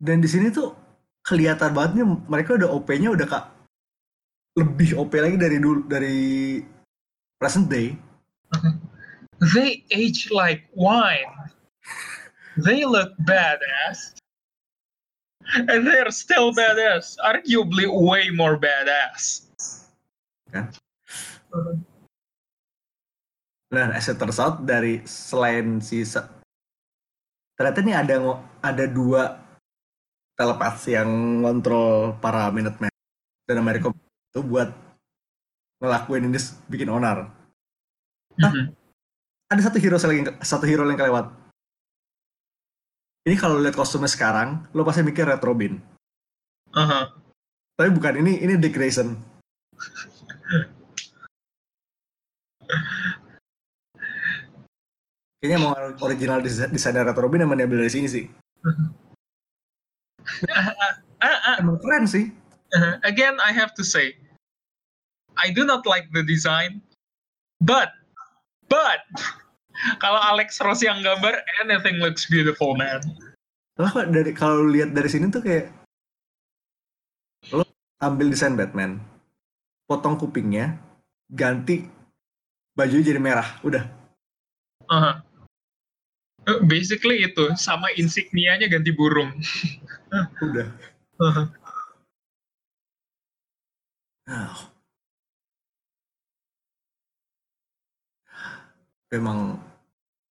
[0.00, 0.72] Dan di sini tuh
[1.24, 3.44] kelihatan banget nih mereka udah OP-nya udah kak
[4.58, 6.58] lebih OP lagi dari dulu dari
[7.38, 7.94] present day.
[9.54, 11.32] They age like wine.
[12.60, 14.18] They look badass.
[15.56, 17.16] And they're still badass.
[17.24, 19.48] Arguably way more badass.
[20.52, 20.68] Kan?
[23.70, 26.02] Nah, as it turns out dari selain si
[27.60, 29.36] ternyata nih ada ada dua
[30.32, 32.88] telepath yang ngontrol para Minutemen
[33.44, 33.92] dan Amerika
[34.32, 34.72] itu buat
[35.84, 36.40] ngelakuin ini
[36.72, 37.28] bikin onar.
[38.40, 38.48] Hah?
[38.48, 38.72] Mhm.
[39.52, 41.28] Ada satu hero yang satu hero yang kelewat.
[43.28, 45.76] Ini kalau lihat kostumnya sekarang, lo pasti mikir Red Robin.
[46.72, 47.12] Aha.
[47.76, 49.20] Tapi bukan ini ini Dick Grayson.
[55.40, 55.72] Kayaknya mau
[56.04, 58.24] original desa- desainer Red Robin emang diambil dari sini sih.
[61.20, 62.32] Ah, ah, Emang keren sih.
[62.72, 64.16] Uh, again, I have to say,
[65.36, 66.80] I do not like the design,
[67.60, 67.92] but,
[68.72, 69.04] but,
[70.04, 73.04] kalau Alex Ross yang gambar, anything looks beautiful, man.
[73.80, 75.72] Lah dari kalau lihat dari sini tuh kayak
[77.52, 77.64] lo
[78.00, 79.00] ambil desain Batman,
[79.88, 80.76] potong kupingnya,
[81.32, 81.84] ganti
[82.76, 83.84] baju jadi merah, udah.
[84.88, 85.10] Aha.
[85.10, 85.29] Uh,
[86.66, 89.30] Basically itu, sama insignianya ganti burung.
[90.46, 90.66] Udah.
[91.20, 91.46] Ah.
[99.10, 99.58] Memang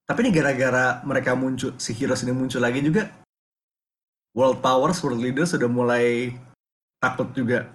[0.08, 3.12] tapi ini gara-gara mereka muncul si Heroes ini muncul lagi juga
[4.34, 6.34] world powers, world leaders sudah mulai
[7.02, 7.70] takut juga.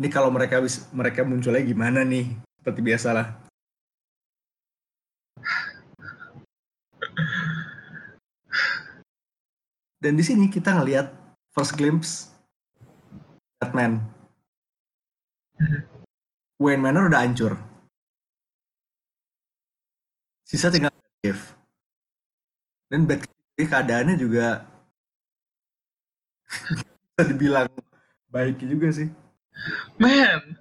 [0.00, 0.58] Ini kalau mereka
[0.90, 2.32] mereka munculnya gimana nih?
[2.62, 3.26] Seperti biasalah.
[10.02, 11.14] Dan di sini kita ngelihat
[11.54, 12.34] first glimpse
[13.62, 14.02] Batman.
[16.58, 17.54] Wayne Manor udah hancur.
[20.42, 21.44] Sisa tinggal Batcave.
[22.90, 24.66] Dan Batcave keadaannya juga
[27.14, 27.70] bisa dibilang
[28.34, 29.06] baik juga sih.
[30.02, 30.58] Man,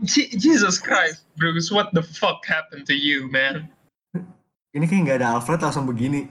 [0.00, 3.68] Je- Jesus Christ, Bruce, what the fuck happened to you, man?
[4.72, 6.30] Ini kayak nggak ada Alfred langsung begini.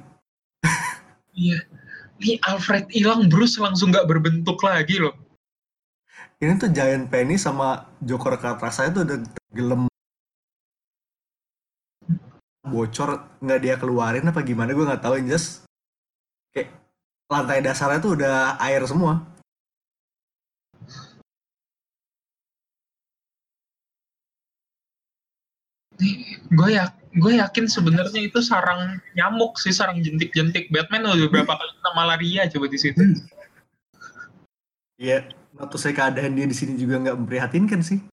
[1.38, 1.64] Iya,
[2.20, 5.16] ini Alfred hilang, Bruce langsung nggak berbentuk lagi loh.
[6.40, 9.88] Ini tuh Giant Penny sama Joker Katrasa itu udah tenggelam.
[12.64, 15.66] Bocor nggak dia keluarin apa gimana gue nggak tahu yang just
[16.54, 16.70] kayak
[17.26, 19.26] lantai dasarnya tuh udah air semua
[26.50, 31.72] gue ya gue yakin sebenarnya itu sarang nyamuk sih sarang jentik-jentik Batman udah beberapa kali
[31.76, 33.04] kena malaria coba di situ
[35.00, 38.04] Iya, waktu saya keadaan dia di sini juga nggak memprihatinkan sih.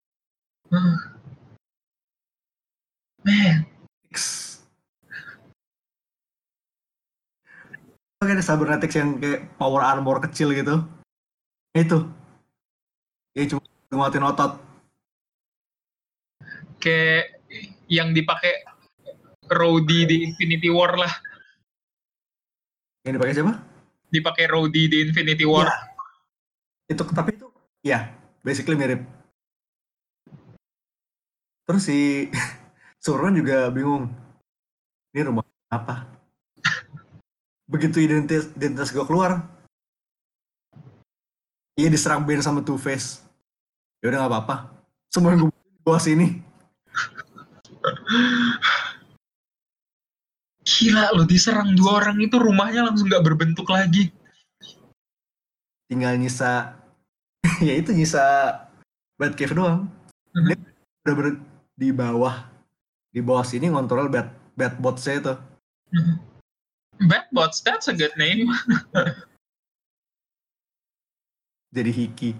[0.70, 0.96] Hmm.
[3.26, 3.66] man
[4.14, 4.18] X.
[8.22, 10.86] Oke, ada cybernetics yang kayak power armor kecil gitu.
[11.74, 12.06] Itu.
[13.34, 14.62] Ya cuma nguatin otot.
[16.78, 17.34] Kayak
[17.86, 18.66] yang dipakai
[19.46, 21.12] Rhodey di Infinity War lah.
[23.06, 23.54] Yang dipakai siapa?
[24.10, 25.70] Dipakai Rhodey di Infinity War.
[25.70, 25.78] Ya.
[26.90, 27.46] Itu tapi itu
[27.82, 28.10] ya
[28.42, 29.02] basically mirip.
[31.66, 32.30] Terus si
[33.04, 34.10] Surron juga bingung.
[35.14, 36.06] Ini rumah apa?
[37.72, 39.42] Begitu identitas identitas gue keluar,
[41.78, 43.22] iya diserang Ben sama Two Face.
[44.02, 44.56] Ya udah nggak apa-apa.
[45.10, 46.42] Semua yang gue bawa sini.
[50.66, 54.10] Gila lo diserang dua orang itu rumahnya langsung nggak berbentuk lagi.
[55.86, 56.74] Tinggal nyisa,
[57.66, 58.22] ya itu nyisa
[59.14, 59.86] Batcave doang.
[60.34, 60.48] Mhm.
[60.52, 60.58] Dia
[61.06, 61.42] udah ber-
[61.78, 62.36] di bawah,
[63.14, 65.34] di bawah sini ngontrol bat Batbotsnya itu.
[66.96, 68.48] Batbots, that's a good name.
[71.76, 72.30] Jadi Hiki.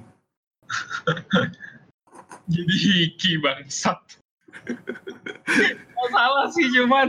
[2.55, 4.01] Jadi Hiki bangsat.
[4.67, 7.09] Nggak salah sih cuman.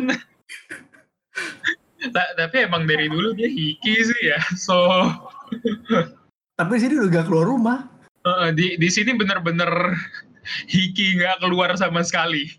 [2.14, 4.40] Ta- tapi emang dari dulu dia Hiki sih ya.
[4.56, 4.78] So
[6.58, 7.80] Tapi di sini udah gak keluar rumah.
[8.26, 9.70] uh, di di sini bener-bener
[10.68, 12.50] Hiki nggak keluar sama sekali.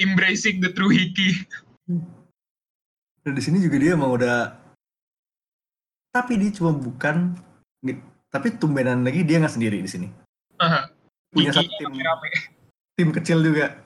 [0.00, 1.44] Embracing the true Hiki.
[3.26, 4.54] Dan di sini juga dia emang udah
[6.14, 7.36] tapi dia cuma bukan
[8.32, 10.08] tapi tumbenan lagi dia nggak sendiri di sini.
[10.62, 10.88] Aha.
[11.28, 12.30] Punya Hiki satu tim, rame.
[12.96, 13.76] Tim kecil juga.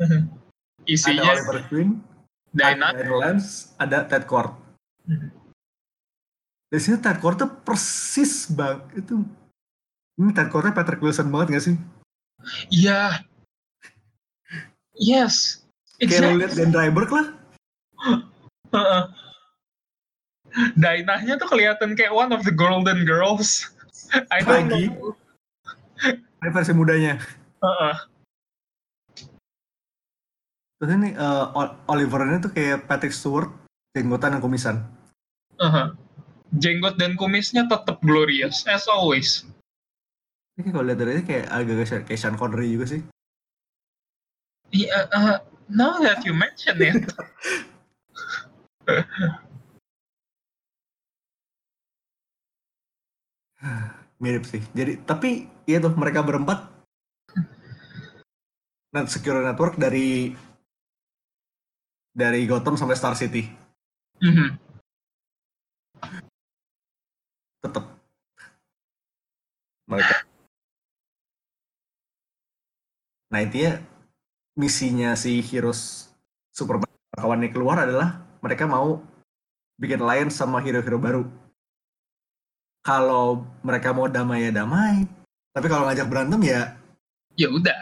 [0.00, 0.26] Ada
[0.84, 2.00] Isinya Oliver Queen,
[2.50, 3.04] Dynamite.
[3.06, 4.52] ada Lance, ada Ted Kord.
[5.06, 5.28] Mhm.
[6.68, 9.22] Di sini Ted Kord tuh persis bang itu
[10.18, 11.76] ini Ted Kordnya Patrick Wilson banget gak sih?
[12.68, 13.22] Iya.
[14.94, 15.64] Yes.
[15.98, 16.38] Kayak lo Exactly.
[16.42, 17.26] liat Dan Dryberg lah.
[18.74, 19.02] Heeh.
[20.78, 23.70] Dainahnya tuh kelihatan kayak one of the golden girls.
[24.30, 24.90] I don't Lagi.
[24.90, 25.18] know.
[26.14, 27.18] Ini versi mudanya.
[27.58, 27.94] Heeh.
[30.78, 31.14] Terus ini
[31.54, 33.48] O- Oliver ini tuh kayak Patrick Stewart,
[33.94, 34.76] jenggotan dan kumisan.
[35.58, 35.94] Heeh.
[36.54, 39.42] Jenggot dan kumisnya tetap glorious as always.
[40.54, 43.02] Ini kalau lihat dari ini kayak agak-agak kayak Sean Connery juga sih.
[44.70, 47.02] Iya, uh, now that you mention it.
[54.22, 54.62] Mirip sih.
[54.74, 56.70] Jadi tapi iya tuh mereka berempat
[58.94, 60.30] net secure network dari
[62.14, 63.50] dari Gotham sampai Star City
[64.22, 64.56] Mhm.
[67.60, 67.84] tetap
[69.84, 70.16] mereka.
[73.28, 73.82] Nah intinya
[74.54, 76.12] misinya si Heroes
[76.54, 79.02] Superman kawannya keluar adalah mereka mau
[79.74, 81.22] bikin alliance sama hero-hero baru.
[82.84, 85.08] Kalau mereka mau damai ya damai,
[85.50, 86.78] tapi kalau ngajak berantem ya
[87.34, 87.80] Ya udah,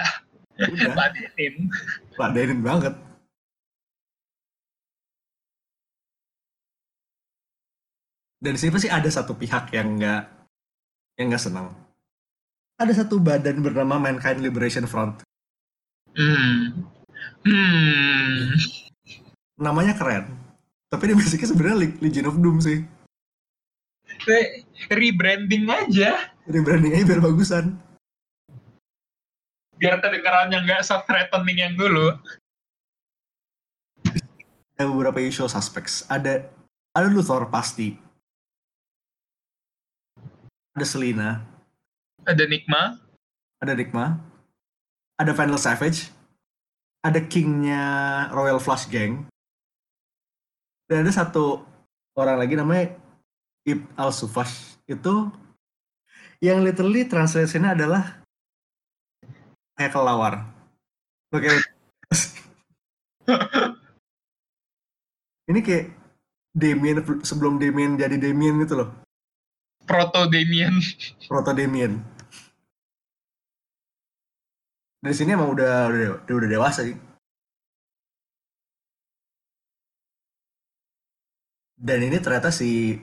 [0.57, 1.68] udah ladenin.
[2.16, 2.95] ladenin banget.
[8.43, 10.23] Dan di sini pasti ada satu pihak yang nggak
[11.15, 11.71] yang nggak senang.
[12.75, 15.23] Ada satu badan bernama Mankind Liberation Front.
[16.19, 16.91] Hmm.
[17.47, 18.59] Hmm.
[19.63, 20.27] Namanya keren.
[20.91, 22.83] Tapi dia basicnya sebenarnya Le- Legion of Doom sih.
[24.27, 26.35] Re- Rebranding aja.
[26.43, 27.79] Jadi branding aja biar bagusan.
[29.79, 32.19] Biar kedengarannya nggak se-threatening yang dulu.
[34.75, 36.03] Ada beberapa usual suspects.
[36.11, 36.51] Ada
[36.91, 38.02] ada Luthor pasti.
[40.73, 41.45] Ada Selina,
[42.25, 42.97] Ada Nikma.
[43.63, 44.19] ada Digma,
[45.21, 46.09] ada Vandal Savage,
[47.05, 47.85] ada Kingnya
[48.33, 49.29] Royal Flush Gang,
[50.89, 51.61] dan ada satu
[52.17, 52.96] orang lagi namanya
[53.69, 55.31] Ib Al Sufash itu
[56.42, 58.25] yang literally translation-nya adalah
[59.79, 60.42] kayak kelawar.
[61.31, 61.49] Oke.
[65.53, 65.87] Ini kayak
[66.51, 68.90] Damien sebelum Damien jadi Damien gitu loh.
[69.87, 70.75] Proto Damien.
[71.27, 71.99] Proto Damien.
[75.03, 76.95] Dari sini emang udah udah, udah, udah dewasa sih.
[81.75, 83.03] Dan ini ternyata si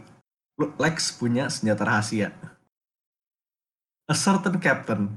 [0.56, 2.32] Lex punya senjata rahasia.
[4.08, 5.12] A certain captain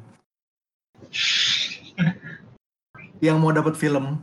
[3.22, 4.18] yang mau dapat film.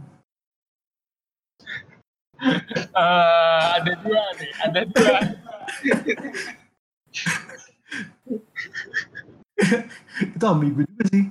[2.40, 5.18] Eh, ada dua nih, ada dua.
[10.40, 11.26] itu ambigu juga sih.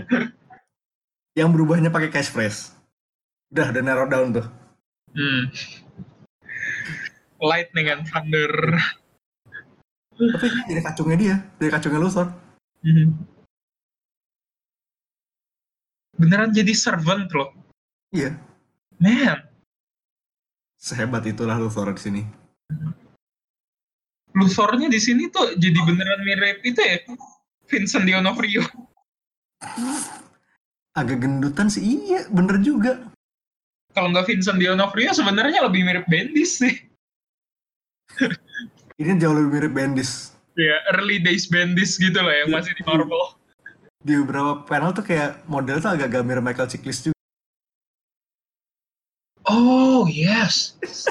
[1.38, 2.72] yang berubahnya pakai catchphrase.
[3.52, 4.46] Udah, udah narrow down tuh.
[5.12, 5.52] Hmm.
[7.36, 8.80] Lightning and Thunder.
[10.16, 12.32] Tapi ini dari kacungnya dia, dari kacungnya Luthor.
[12.80, 13.08] Mhm.
[16.16, 17.52] Beneran jadi servant loh.
[18.08, 18.32] Iya,
[18.96, 19.44] Man,
[20.80, 22.22] sehebat itulah Luthor di sini.
[24.32, 26.96] Luthornya di sini tuh jadi beneran mirip itu ya.
[27.66, 28.62] Vincent D'Onofrio.
[30.96, 33.10] Agak gendutan sih, iya bener juga.
[33.92, 36.74] Kalau nggak Vincent D'Onofrio sebenarnya lebih mirip Bendis sih.
[38.96, 40.32] Ini jauh lebih mirip Bendis.
[40.56, 43.36] Ya, early days Bendis gitu lah yang masih di Marvel.
[44.00, 47.18] Di beberapa panel tuh kayak model tuh agak-agak mirip Michael Chiklis juga.
[49.44, 50.74] Oh, yes.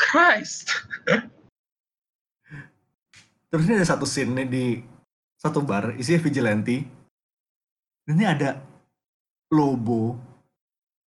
[0.00, 0.72] Christ.
[3.48, 4.64] Terus ini ada satu scene nih di
[5.40, 6.84] satu bar, isinya vigilante.
[8.04, 8.50] Dan Ini ada
[9.48, 10.16] Lobo.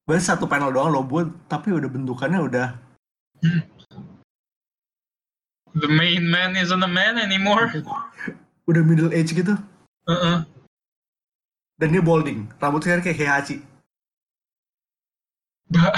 [0.09, 2.69] Baru satu panel doang Lobo, tapi udah bentukannya udah
[5.71, 7.71] The main man isn't a man anymore.
[8.69, 9.55] udah middle age gitu.
[10.09, 10.43] Uh-uh.
[11.79, 13.63] Dan dia balding, rambutnya kayak Heihachi.
[15.71, 15.95] Ba-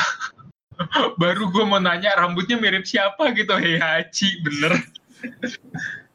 [1.21, 3.57] Baru gue mau nanya rambutnya mirip siapa gitu.
[3.57, 4.77] Heihachi, bener.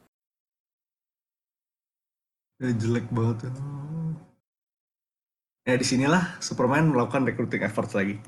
[2.58, 3.54] Ya, jelek banget.
[5.62, 8.18] Ya di sinilah Superman melakukan recruiting efforts lagi.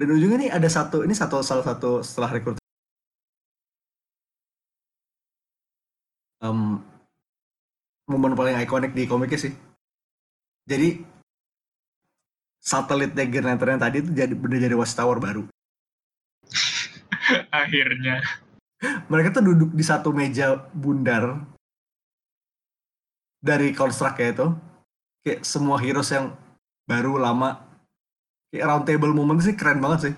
[0.00, 2.64] Dan ujungnya nih ada satu, ini satu salah satu setelah recruiting.
[6.40, 6.80] Em,
[8.08, 9.52] momen paling ikonik di komiknya sih.
[10.64, 11.04] Jadi
[12.64, 15.44] satelitnya Green Lantern yang tadi itu jadi bener jadi watchtower baru.
[17.60, 18.24] Akhirnya.
[19.12, 21.57] Mereka tuh duduk di satu meja bundar
[23.38, 24.46] dari konstruknya itu.
[25.22, 26.34] Kayak semua heroes yang
[26.88, 27.60] baru lama
[28.48, 30.14] kayak round table moment sih keren banget sih.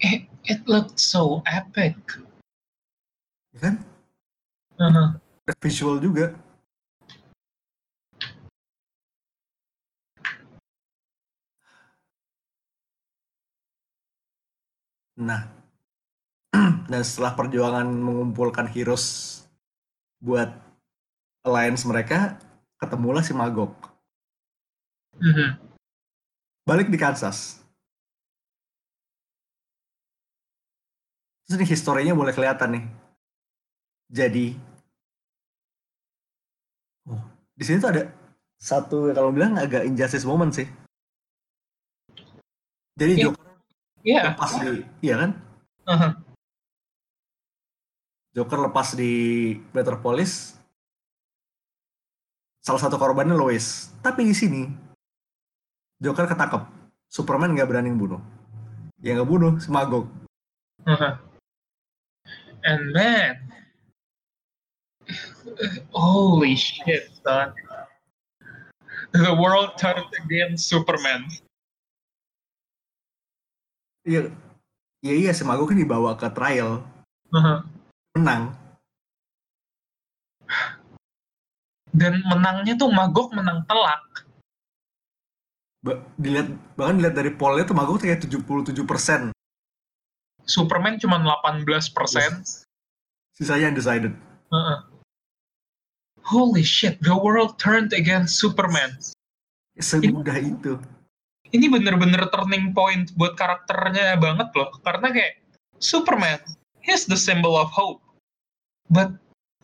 [0.00, 1.96] It, it looked so epic.
[3.52, 3.74] Ya kan?
[4.80, 5.08] Uh-huh.
[5.60, 6.32] Visual juga.
[15.22, 15.44] Nah,
[16.88, 19.41] dan setelah perjuangan mengumpulkan heroes
[20.22, 20.48] buat
[21.42, 22.38] alliance mereka,
[22.78, 23.74] ketemulah si Magok.
[25.18, 25.58] Mhm.
[26.62, 27.58] Balik di Kansas.
[31.42, 32.84] Terus ini historinya boleh kelihatan nih.
[34.12, 34.46] Jadi,
[37.10, 37.22] oh,
[37.58, 38.02] di sini tuh ada
[38.62, 40.70] satu kalau bilang agak injustice moment sih.
[42.94, 43.24] Jadi Iya.
[43.26, 43.50] Joker
[44.02, 44.34] Yeah.
[44.34, 45.30] lepas di, iya kan?
[45.86, 46.12] Uh-huh.
[48.32, 50.56] Joker lepas di Metropolis.
[52.64, 53.92] Salah satu korbannya Lois.
[54.00, 54.62] Tapi di sini
[56.00, 56.64] Joker ketangkep.
[57.12, 58.18] Superman nggak berani bunuh.
[59.04, 60.08] Ya nggak bunuh, si Magog.
[60.88, 61.14] Uh-huh.
[62.68, 63.42] And man,
[65.90, 67.50] holy shit, son.
[69.12, 71.26] The world turned against Superman.
[74.06, 74.30] Iya,
[75.02, 76.86] iya iya si Magog kan dibawa ke trial,
[77.32, 77.64] Uh-huh.
[78.16, 78.52] Menang.
[81.92, 84.00] Dan menangnya tuh Magog menang telak.
[85.82, 86.48] Ba- dilihat
[86.78, 89.32] bahkan dilihat dari pollnya tuh Magog tuh kayak 77%.
[90.44, 91.92] Superman cuma 18%.
[93.36, 94.12] Sisanya undecided.
[94.52, 94.84] Uh-uh.
[96.22, 98.94] Holy shit, the world turned against Superman.
[99.74, 100.78] Semudah itu.
[101.52, 104.70] Ini bener-bener turning point buat karakternya banget loh.
[104.80, 105.42] Karena kayak
[105.82, 106.40] Superman,
[106.82, 108.02] he's the symbol of hope.
[108.90, 109.14] But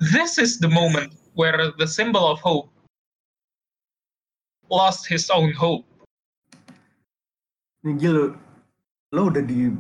[0.01, 2.71] this is the moment where the symbol of hope
[4.71, 5.85] lost his own hope.
[7.87, 8.35] Nih gila,
[9.15, 9.71] lo udah di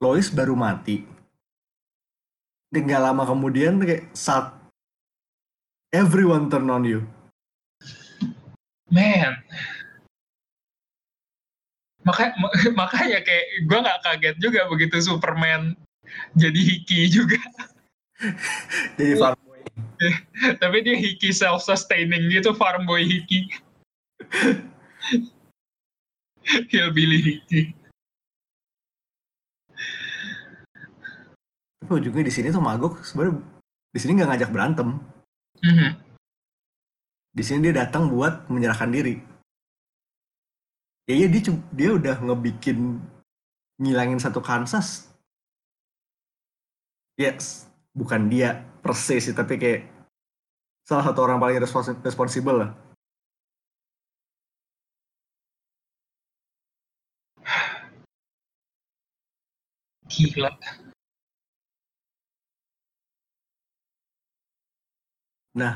[0.00, 1.04] Lois baru mati.
[2.70, 4.54] Dan gak lama kemudian kayak saat
[5.92, 7.04] everyone turn on you.
[8.88, 9.36] Man.
[12.06, 12.32] Makanya,
[12.80, 15.76] makanya kayak gue nggak kaget juga begitu Superman
[16.38, 17.40] jadi hiki juga.
[19.00, 19.64] Jadi farmboy.
[20.60, 23.48] Tapi dia hiki self-sustaining gitu, farm boy hiki.
[26.70, 27.72] Hillbilly hiki.
[31.80, 33.40] Tapi ujungnya di sini tuh Magog sebenarnya
[33.90, 34.88] di sini nggak ngajak berantem.
[35.64, 35.90] Mhm.
[37.34, 39.18] Di sini dia datang buat menyerahkan diri.
[41.10, 43.02] Ya iya dia dia udah ngebikin
[43.82, 45.09] ngilangin satu Kansas.
[47.20, 49.84] Yes, bukan dia persis sih tapi kayak
[50.88, 52.70] salah satu orang paling respons responsibel lah.
[60.08, 60.50] Gila.
[65.60, 65.74] Nah,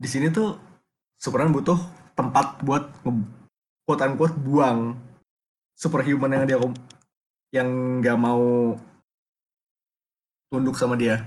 [0.00, 0.56] di sini tuh
[1.20, 1.76] Superman butuh
[2.16, 2.88] tempat buat
[3.84, 4.96] quote unquote buang
[5.76, 6.58] superhuman yang dia
[7.52, 7.68] yang
[8.00, 8.72] nggak mau
[10.54, 11.26] tunduk sama dia.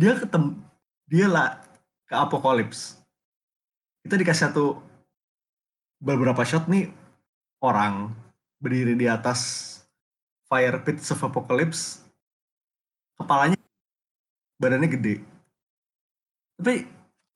[0.00, 0.56] dia ketemu
[1.04, 1.60] dia lah
[2.08, 2.96] ke Apokalips.
[4.00, 4.80] Kita dikasih satu
[6.00, 6.88] beberapa shot nih
[7.60, 8.16] orang
[8.64, 9.68] berdiri di atas
[10.48, 12.00] fire pit of Apocalypse.
[13.20, 13.60] Kepalanya
[14.56, 15.20] badannya gede.
[16.56, 16.88] Tapi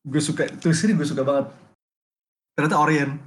[0.09, 1.53] gue suka itu sih gue suka banget.
[2.57, 3.21] Ternyata Orient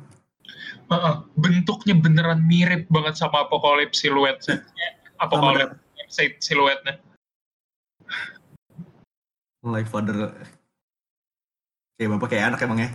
[1.37, 4.65] bentuknya beneran mirip banget sama Apocalypse siluetnya
[5.19, 5.79] Apocalypse
[6.39, 6.99] siluetnya?
[9.65, 10.35] Like father
[11.97, 12.89] kayak bapak kayak anak emang ya?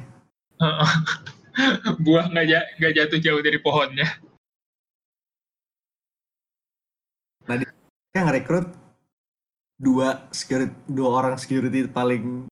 [2.04, 4.06] Buah nggak nggak jatuh jauh dari pohonnya.
[7.48, 8.70] Nah dia ngerekrut
[9.80, 12.46] dua security dua orang security paling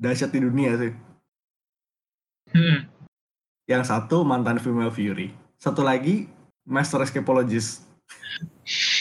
[0.00, 0.92] dahsyat di dunia sih.
[2.50, 2.82] Hmm.
[3.70, 5.30] yang satu mantan female Fury.
[5.54, 6.26] Satu lagi
[6.66, 7.86] master escapologist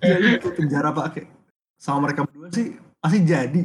[0.00, 1.28] jadi penjara pakai
[1.76, 3.62] sama mereka berdua sih pasti jadi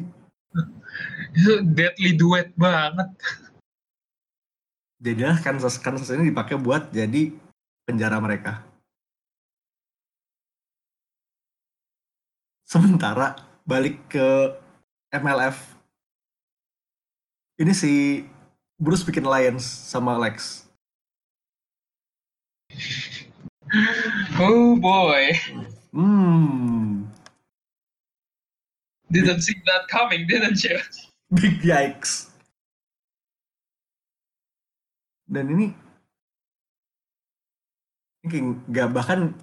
[1.32, 3.07] itu deadly duet banget
[4.99, 7.32] jadilah Kansas Kansas ini dipakai buat jadi
[7.88, 8.71] penjara mereka
[12.71, 13.36] Sementara
[13.67, 14.55] balik ke
[15.11, 15.75] MLF.
[17.59, 18.23] Ini si
[18.79, 20.71] Bruce bikin alliance sama Lex.
[24.39, 25.36] Oh boy.
[25.91, 27.11] Hmm.
[29.11, 30.79] Didn't see that coming, didn't you?
[31.35, 32.31] Big yikes.
[35.27, 35.75] Dan ini
[38.27, 39.35] ini nggak bahkan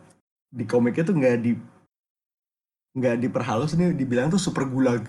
[0.49, 1.53] di komiknya tuh nggak di
[2.97, 5.05] nggak diperhalus nih dibilang tuh super gulag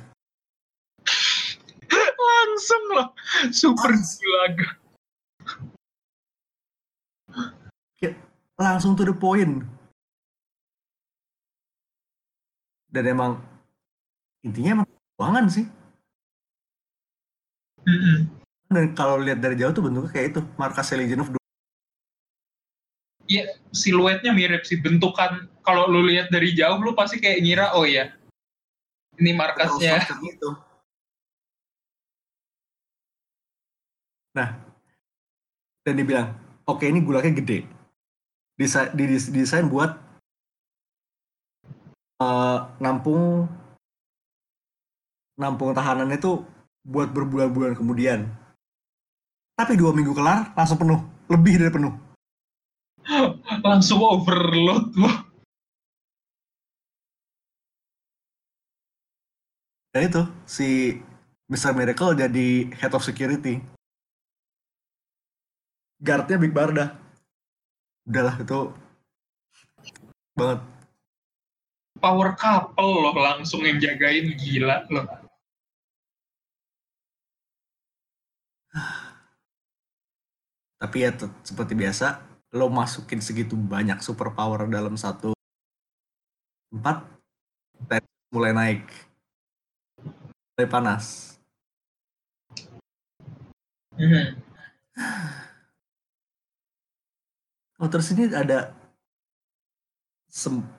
[2.27, 3.07] langsung loh
[3.53, 4.55] super gulag
[8.59, 9.63] langsung to the point
[12.89, 13.31] dan emang
[14.41, 15.65] intinya emang keuangan sih.
[17.79, 18.17] Mm -hmm.
[18.69, 21.39] dan kalau lihat dari jauh tuh bentuknya kayak itu markas Legion of Doom
[23.29, 25.47] ya siluetnya mirip sih bentukan.
[25.61, 28.09] Kalau lu lihat dari jauh lu pasti kayak ngira oh ya
[29.21, 30.01] ini markasnya.
[30.01, 30.49] Gitu.
[34.29, 34.61] nah
[35.81, 36.37] dan dibilang
[36.69, 37.65] oke okay, ini gulanya gede.
[38.59, 39.95] Desa, didesain buat
[42.19, 43.47] uh, nampung
[45.39, 46.43] nampung tahanan itu
[46.83, 48.27] buat berbulan-bulan kemudian
[49.55, 52.09] tapi dua minggu kelar langsung penuh lebih dari penuh
[53.67, 55.15] langsung overload loh.
[59.89, 61.01] Ya itu, si
[61.49, 61.73] Mr.
[61.73, 63.57] Miracle jadi head of security.
[65.97, 66.93] Guardnya Big Barda.
[68.05, 68.59] Udahlah itu
[70.37, 70.78] banget.
[71.99, 75.07] Power couple loh langsung yang jagain gila loh.
[80.79, 81.11] Tapi ya
[81.43, 82.23] seperti biasa,
[82.55, 85.37] lo masukin segitu banyak super power dalam satu
[86.73, 87.05] tempat
[88.33, 88.85] mulai naik
[90.53, 91.37] mulai panas
[93.97, 94.25] mm-hmm.
[97.81, 98.73] oh terus ini ada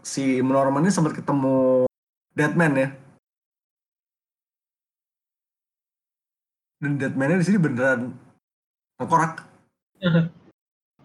[0.00, 1.84] si Norman ini sempat ketemu
[2.32, 2.88] Deadman ya
[6.80, 8.16] dan Deadman di sini beneran
[8.96, 9.44] korak
[10.00, 10.32] mm-hmm.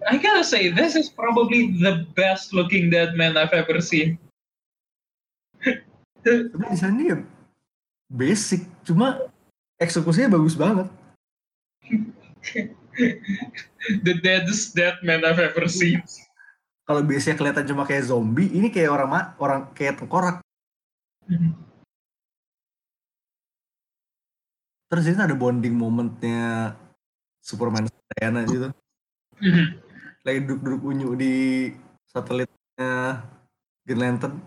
[0.05, 4.21] I gotta say, this is probably the best looking dead man I've ever seen.
[6.21, 7.17] Tapi desainnya ya
[8.13, 9.25] basic, cuma
[9.81, 10.89] eksekusinya bagus banget.
[14.05, 16.05] the deadest dead man I've ever seen.
[16.85, 19.09] Kalau biasanya kelihatan cuma kayak zombie, ini kayak orang
[19.41, 20.45] orang kayak tengkorak.
[24.85, 26.77] Terus ini ada bonding momentnya
[27.41, 28.69] Superman Diana gitu.
[29.41, 29.85] Mm-hmm
[30.25, 31.35] lagi duduk-duduk unyu di
[32.09, 33.21] satelitnya
[33.85, 34.41] Green Lantern.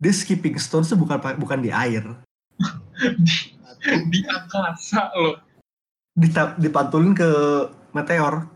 [0.00, 2.02] Dia skipping stones itu bukan bukan di air.
[3.02, 3.34] Di,
[4.14, 5.42] di angkasa loh.
[6.14, 7.30] Ditap, dipantulin ke
[7.90, 8.46] meteor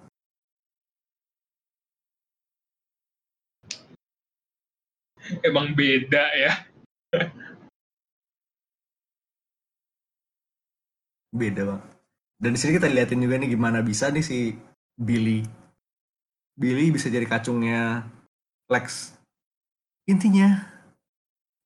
[5.49, 6.53] emang beda ya
[11.37, 11.83] beda bang
[12.37, 14.57] dan di sini kita liatin juga nih gimana bisa nih si
[14.97, 15.45] Billy
[16.57, 18.09] Billy bisa jadi kacungnya
[18.67, 19.13] Lex.
[20.09, 20.67] Intinya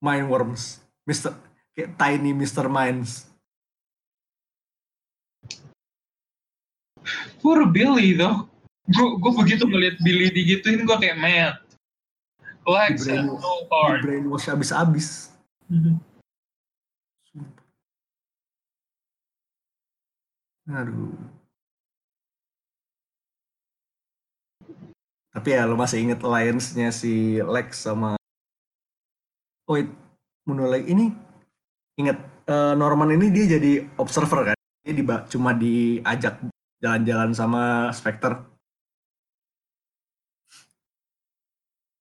[0.02, 1.32] Mind Worms, Mister
[1.72, 2.66] kayak tiny Mr.
[2.66, 3.30] Minds.
[7.40, 8.50] Poor Billy though.
[8.90, 11.54] Gue gue begitu ngeliat Billy digituin gue kayak man.
[12.70, 14.00] Lex Di brain- is so Di hard.
[14.00, 15.08] brainwash abis-abis.
[15.68, 15.94] Mhm.
[20.70, 21.10] Aduh.
[25.30, 28.18] Tapi ya lo masih inget alliance-nya si Lex sama
[29.66, 29.86] Oh, wait.
[30.42, 31.14] mulai ini
[31.94, 34.58] inget eh, Norman ini dia jadi observer kan.
[34.82, 36.42] Dia diba- cuma diajak
[36.82, 37.62] jalan-jalan sama
[37.94, 38.34] Spectre.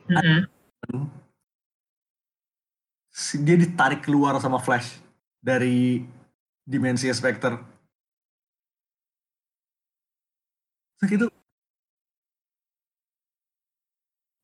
[0.09, 0.49] Mhm.
[0.49, 0.58] Si-
[3.39, 5.01] Dia ditarik keluar sama Flash
[5.41, 6.05] dari
[6.65, 7.57] dimensi Spectre.
[10.99, 11.27] Terus itu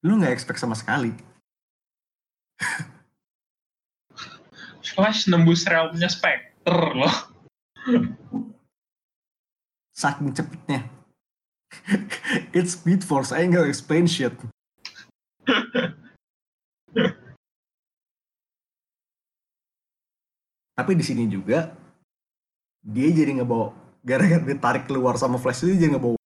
[0.05, 1.11] lu nggak expect sama sekali.
[4.95, 7.15] Flash nembus realmnya Spectre loh.
[9.95, 10.83] saking cepetnya.
[12.51, 14.35] It's Speed Force, I ain't gonna explain shit.
[20.75, 21.71] Tapi di sini juga
[22.83, 23.71] dia jadi ngebawa
[24.05, 26.19] gara-gara ditarik keluar sama Flash itu dia jadi ngebawa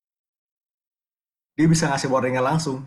[1.56, 2.84] dia bisa ngasih warningnya langsung.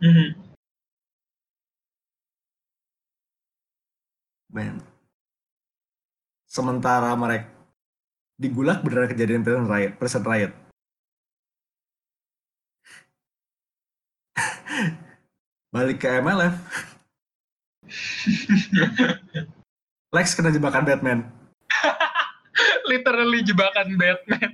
[0.00, 0.48] Mhm.
[4.48, 4.80] Man.
[6.48, 7.52] Sementara mereka
[8.40, 10.52] di Gulag beneran kejadian present riot, present riot.
[15.74, 16.56] Balik ke MLF,
[20.16, 21.28] Lex kena jebakan Batman.
[22.90, 24.52] Literally jebakan Batman.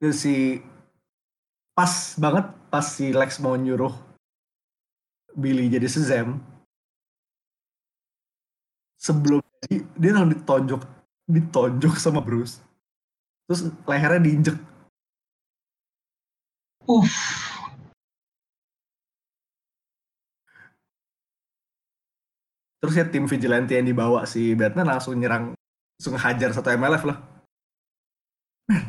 [0.00, 0.64] Terus si
[1.76, 3.92] pas banget pas si Lex mau nyuruh
[5.36, 6.40] Billy jadi Shazam.
[9.00, 9.40] Sebelum
[9.96, 10.82] dia langsung ditonjok
[11.30, 12.58] ditonjok sama Bruce.
[13.46, 14.56] Terus lehernya diinjek.
[16.90, 17.14] Uff.
[22.82, 25.54] Terus ya tim vigilante yang dibawa si Batman langsung nyerang,
[26.00, 27.18] langsung hajar satu MLF lah.
[28.66, 28.84] Man.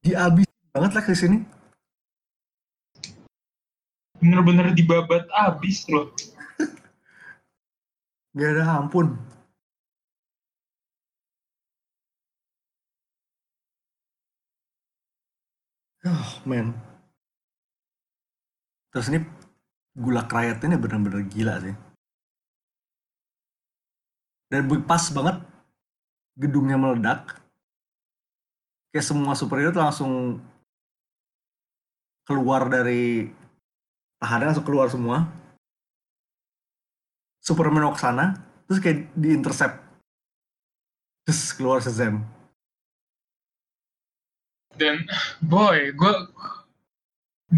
[0.00, 1.38] Diabis banget lah ke sini.
[4.22, 6.14] Bener-bener dibabat abis loh.
[8.38, 9.33] Gak ada ampun.
[16.04, 16.76] Oh, man.
[18.92, 19.24] Terus ini
[19.96, 21.74] gula riot ini bener-bener gila sih.
[24.52, 25.40] Dan pas banget
[26.36, 27.40] gedungnya meledak.
[28.92, 30.12] Kayak semua superhero tuh langsung
[32.28, 33.32] keluar dari
[34.20, 35.24] tahanan langsung keluar semua.
[37.40, 38.38] Superman mau ke sana,
[38.68, 39.80] terus kayak di intercept.
[41.24, 42.43] Terus keluar Shazam.
[44.80, 45.06] Dan
[45.44, 46.14] boy, gue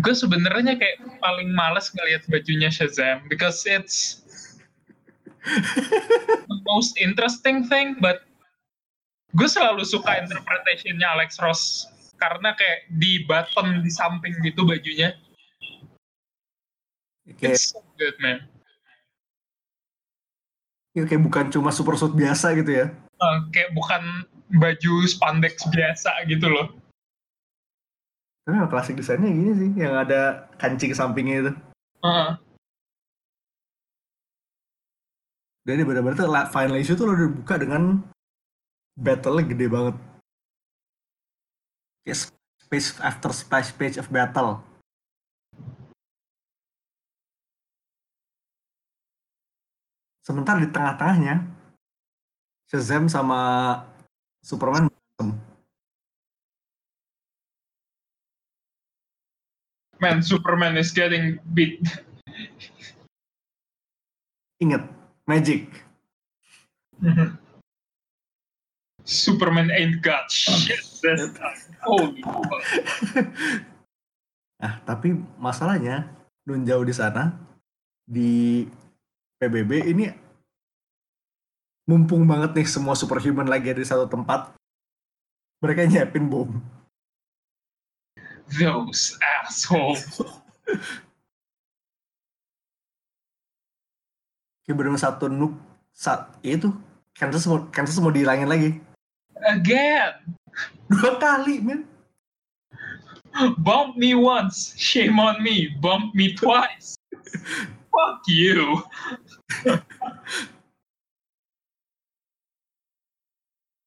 [0.04, 4.20] gue sebenarnya kayak paling males ngelihat bajunya Shazam because it's
[6.50, 8.26] the most interesting thing, but
[9.36, 11.86] gue selalu suka interpretationnya Alex Ross
[12.16, 15.12] karena kayak di button di samping gitu bajunya.
[17.36, 18.46] Kayak, It's so good man.
[20.96, 22.86] kayak bukan cuma super suit biasa gitu ya.
[22.88, 24.24] Eh, kayak bukan
[24.56, 26.72] baju spandex biasa gitu loh.
[28.46, 31.52] Tapi emang klasik desainnya gini sih, yang ada kancing sampingnya itu.
[32.06, 32.30] Heeh.
[35.66, 38.06] Dan ini benar-benar tuh final issue tuh lo dibuka dengan
[38.94, 39.98] battle gede banget.
[42.06, 42.30] Kayak
[42.62, 44.62] space after space page of battle.
[50.22, 51.50] Sementara di tengah-tengahnya
[52.70, 53.38] Shazam sama
[54.42, 54.86] Superman
[59.96, 61.80] Man, Superman is getting beat.
[64.60, 64.84] Ingat,
[65.24, 65.68] magic.
[69.06, 70.82] Superman ain't got shit.
[71.00, 72.62] That's holy fuck.
[74.56, 76.08] Nah, tapi masalahnya
[76.48, 77.36] nun jauh di sana
[78.08, 78.64] di
[79.36, 80.08] PBB ini
[81.84, 84.56] mumpung banget nih semua superhuman lagi ada di satu tempat.
[85.60, 86.56] Mereka nyiapin bom.
[88.54, 90.06] Those assholes.
[94.66, 95.54] Kayak bener satu nuk
[95.94, 96.70] saat itu
[97.14, 98.70] Kansas mau Kansas mau dihilangin lagi.
[99.44, 100.12] again.
[100.88, 101.84] Dua kali, men.
[103.60, 105.68] Bump me once, shame on me.
[105.84, 106.96] Bump me twice.
[107.92, 108.80] Fuck you.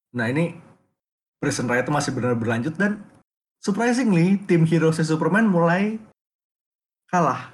[0.10, 0.58] Nah ini
[1.38, 3.02] Prison Riot itu masih benar berlanjut dan
[3.60, 6.00] surprisingly tim hero si Superman mulai
[7.12, 7.52] kalah.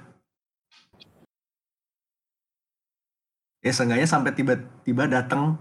[3.66, 5.58] Ya seenggaknya sampai tiba-tiba datang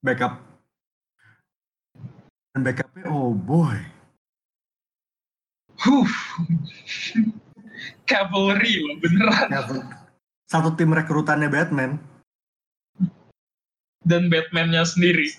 [0.00, 0.40] backup.
[2.50, 3.78] Dan backupnya oh boy.
[5.80, 6.08] Huh.
[8.04, 9.48] Cavalry loh beneran.
[10.50, 12.00] Satu tim rekrutannya Batman.
[14.02, 15.30] Dan Batman-nya sendiri.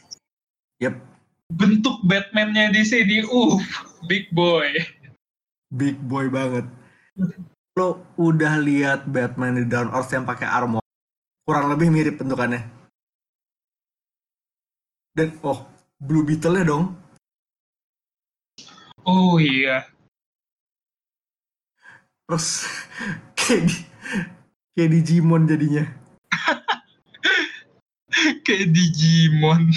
[0.79, 1.10] Yep.
[1.51, 3.59] Bentuk Batman-nya di sini, uh,
[4.07, 4.71] big boy.
[5.71, 6.67] Big boy banget.
[7.75, 10.83] Lo udah lihat Batman di Down Earth yang pakai armor,
[11.43, 12.63] kurang lebih mirip bentukannya.
[15.11, 15.67] Dan oh,
[15.99, 16.95] Blue Beetle-nya dong.
[19.03, 19.83] Oh iya.
[22.27, 22.63] Terus
[23.39, 23.75] kayak di
[24.71, 25.83] kayak Digimon jadinya.
[28.47, 29.67] kayak Digimon.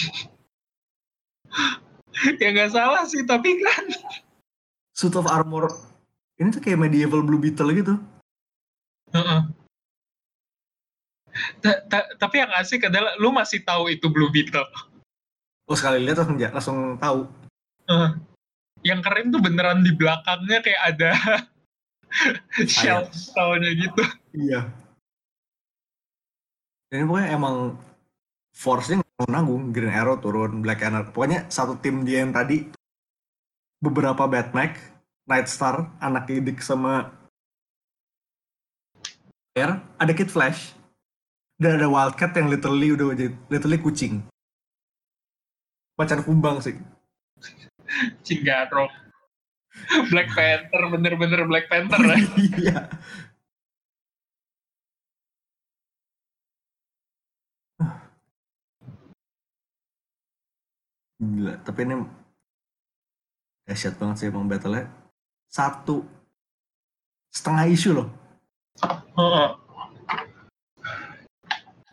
[2.42, 3.84] ya nggak salah sih tapi kan.
[4.94, 5.70] Suit of armor.
[6.38, 7.94] Ini tuh kayak medieval blue beetle gitu.
[9.14, 9.40] Uh -uh.
[12.18, 14.66] tapi yang asik adalah lu masih tahu itu blue beetle.
[15.66, 17.26] Oh sekali lihat langsung langsung tahu.
[17.90, 18.14] Uh,
[18.84, 21.10] yang keren tuh beneran di belakangnya kayak ada
[22.70, 24.02] shelf tahunnya gitu.
[24.34, 24.60] Iya.
[26.94, 27.56] Ini pokoknya emang
[28.54, 32.66] force-nya nanggung Green Arrow turun Black Arrow pokoknya satu tim dia yang tadi
[33.78, 34.74] beberapa Batman
[35.24, 37.14] Night Star anak Dick sama
[39.54, 40.74] Air ada Kid Flash
[41.62, 44.26] dan ada Wildcat yang literally udah jadi literally kucing.
[45.94, 46.74] Macan kumbang sih.
[48.26, 48.90] Cinggarok
[50.10, 52.02] Black Panther bener-bener Black Panther.
[52.02, 52.18] Ya
[52.58, 52.78] iya
[61.24, 62.04] Gila, tapi ini
[63.64, 64.92] dahsyat banget sih emang battle-nya.
[65.48, 66.04] Satu
[67.32, 68.08] setengah isu loh.
[69.16, 69.56] Oh.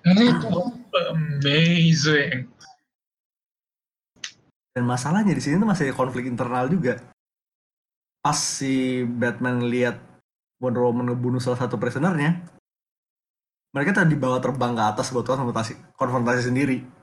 [0.03, 0.35] Ini
[1.15, 2.49] amazing.
[4.71, 6.99] Dan masalahnya di sini tuh masih konflik internal juga.
[8.19, 9.97] Pas si Batman lihat
[10.59, 12.37] Wonder Woman ngebunuh salah satu prisonernya,
[13.73, 17.00] mereka tadi dibawa terbang ke atas buat konfrontasi, konfrontasi sendiri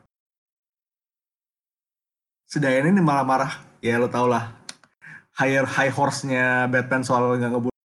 [2.56, 3.52] Diane ini malah marah
[3.84, 4.48] ya lo tau lah
[5.36, 7.76] higher high horse-nya Batman soal nggak ngebunuh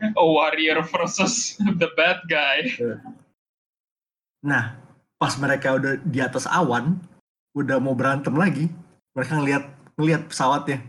[0.00, 2.64] A warrior versus the bad guy.
[4.40, 4.80] Nah,
[5.20, 6.96] pas mereka udah di atas awan,
[7.52, 8.72] udah mau berantem lagi,
[9.12, 9.68] mereka ngeliat
[10.00, 10.80] ngeliat pesawatnya.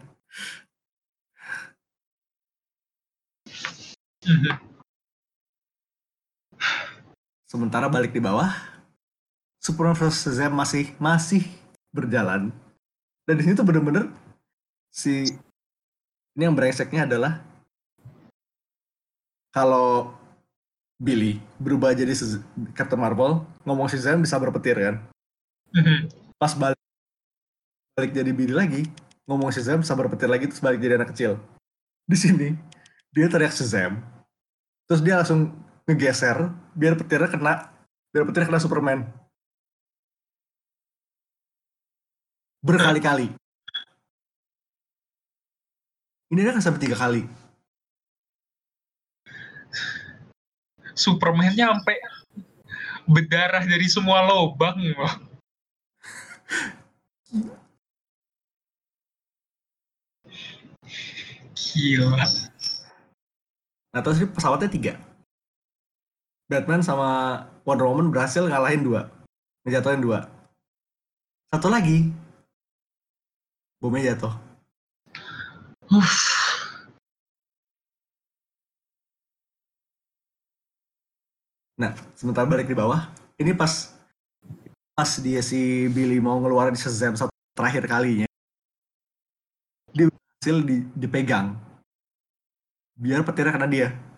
[7.52, 8.47] Sementara balik di bawah,
[9.60, 11.43] Superman vs Shazam masih masih
[11.91, 12.47] berjalan.
[13.28, 14.08] Dan di sini tuh bener-bener
[14.88, 15.28] si
[16.32, 17.43] ini yang brengseknya adalah
[19.52, 20.16] kalau
[20.95, 22.16] Billy berubah jadi
[22.72, 24.95] Captain Marvel, ngomong Shazam bisa berpetir kan.
[25.76, 26.08] Mhm.
[26.39, 26.80] Pas balik
[27.99, 28.88] balik jadi Billy lagi,
[29.28, 31.36] ngomong Shazam bisa berpetir lagi terus balik jadi anak kecil.
[32.08, 32.56] Di sini
[33.12, 33.99] dia teriak Shazam,
[34.88, 35.52] terus dia langsung
[35.92, 37.54] ngegeser biar petirnya kena
[38.16, 39.00] biar petirnya kena Superman
[42.64, 43.28] berkali-kali
[46.32, 47.28] ini dia kan sampai tiga kali
[50.96, 51.98] Supermannya sampai
[53.08, 55.14] berdarah dari semua lubang loh.
[61.56, 62.26] Gila.
[63.92, 64.94] Nah terus pesawatnya tiga.
[66.52, 67.10] Batman sama
[67.64, 69.08] Wonder Woman berhasil ngalahin dua,
[69.64, 70.28] ngejatuhin dua.
[71.47, 72.12] Satu lagi,
[73.80, 74.36] bomnya jatuh.
[81.80, 83.08] Nah, sementara balik di bawah,
[83.39, 83.95] ini pas
[84.91, 88.28] pas dia si Billy mau ngeluarin Shazam satu terakhir kalinya,
[89.95, 91.56] dia berhasil di, dipegang.
[92.99, 94.11] Biar petirnya kena dia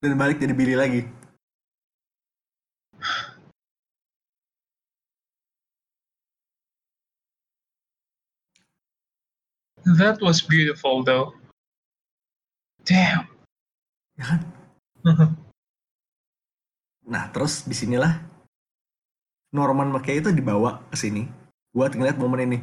[0.00, 1.02] dan balik jadi Billy lagi.
[9.86, 11.38] That was beautiful though.
[12.82, 13.30] Damn.
[14.18, 14.40] Ya kan?
[17.06, 18.18] Nah, terus di sinilah
[19.54, 21.30] Norman McKay itu dibawa ke sini
[21.70, 22.58] buat ngeliat momen ini.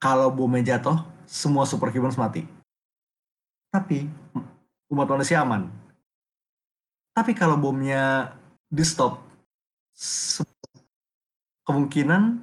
[0.00, 2.61] Kalau bomnya jatuh, semua superhumans mati.
[3.92, 4.08] Tapi
[4.88, 5.68] umat manusia aman.
[7.12, 8.32] Tapi kalau bomnya
[8.72, 9.20] di stop,
[11.68, 12.40] kemungkinan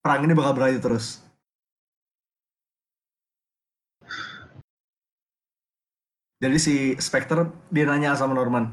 [0.00, 1.20] perang ini bakal berlanjut terus.
[6.40, 8.72] Jadi si Spectre dia nanya sama Norman,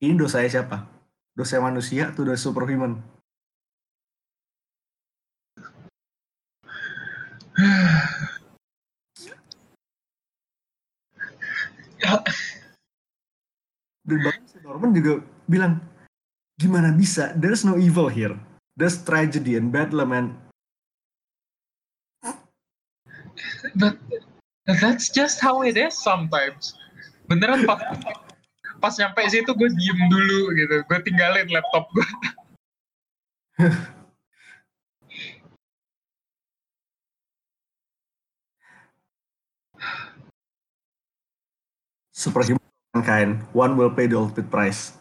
[0.00, 0.88] ini dosa siapa?
[1.36, 2.96] Dosa manusia atau dosa superhuman?
[14.04, 15.80] Dan bahkan si Norman juga bilang,
[16.60, 17.32] gimana bisa?
[17.40, 18.36] There's no evil here.
[18.76, 20.36] There's tragedy and bad lament.
[23.74, 23.96] But
[24.68, 26.76] that's just how it is sometimes.
[27.32, 27.80] Beneran pas,
[28.78, 30.84] pas nyampe situ gue diem dulu gitu.
[30.84, 32.08] Gue tinggalin laptop gue.
[42.24, 44.96] Superhuman kind, one will pay the ultimate price.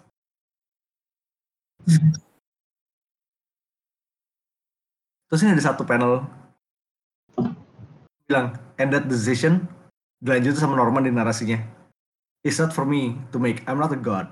[5.31, 6.27] Terus ini ada satu panel
[8.27, 9.65] bilang, and that decision
[10.19, 11.63] dilanjut sama Norman di narasinya.
[12.43, 14.27] It's not for me to make, I'm not a god.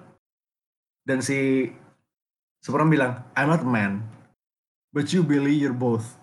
[1.07, 1.71] Dan si
[2.59, 4.03] Superman bilang, I'm not a man,
[4.91, 6.20] but you Billy, you're both.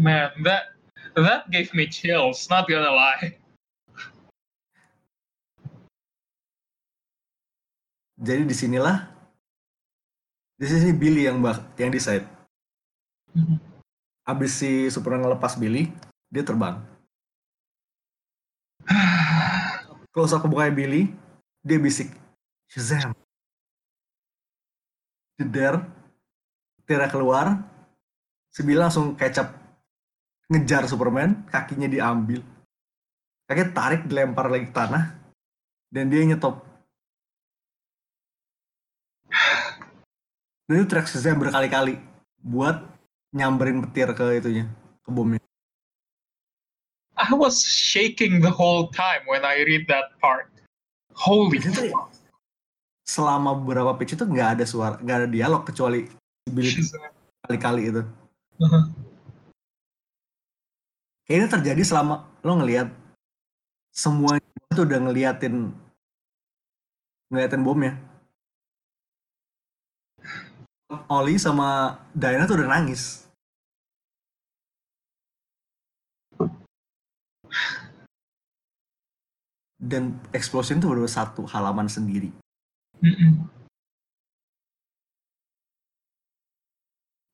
[0.00, 0.72] Man, that
[1.12, 3.36] that gave me chills, not gonna lie.
[8.16, 9.12] Jadi di sinilah
[10.56, 12.24] di sini Billy yang bak yang decide.
[14.24, 15.92] Abis si Superman ngelepas Billy,
[16.32, 16.80] dia terbang.
[20.16, 21.12] Close up ke mukanya Billy,
[21.60, 22.08] dia bisik,
[22.72, 23.12] Shazam.
[25.36, 25.84] Jeder,
[26.88, 27.60] Tira keluar,
[28.48, 29.60] si Billy langsung kecap
[30.50, 32.42] ngejar Superman, kakinya diambil.
[33.46, 35.14] Kakinya tarik, dilempar lagi ke tanah,
[35.94, 36.66] dan dia nyetop.
[40.66, 41.98] Dan itu track Shazam berkali-kali
[42.42, 42.82] buat
[43.30, 44.66] nyamberin petir ke itunya,
[45.06, 45.42] ke bomnya.
[47.14, 50.50] I was shaking the whole time when I read that part.
[51.14, 51.90] Holy Itu
[53.04, 56.06] selama beberapa page itu nggak ada suara, nggak ada dialog kecuali
[56.46, 56.70] Billy
[57.44, 58.02] kali-kali itu.
[58.62, 59.09] Uh-huh.
[61.30, 62.90] Kayaknya terjadi selama lo ngelihat
[63.94, 65.70] semua itu udah ngeliatin
[67.30, 67.94] ngeliatin bomnya.
[71.06, 73.30] Oli sama Diana tuh udah nangis.
[79.78, 82.34] Dan explosion tuh baru satu halaman sendiri.
[82.98, 83.46] Mm-mm.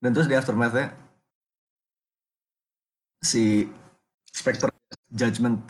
[0.05, 0.93] Dan terus di aftermath-nya
[3.25, 3.73] si
[4.37, 4.68] Spectre
[5.09, 5.64] Judgment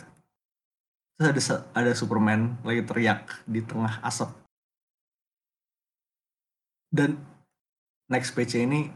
[1.17, 4.35] terus ada ada Superman lagi teriak di tengah asap.
[6.91, 7.15] Dan
[8.11, 8.91] next page ini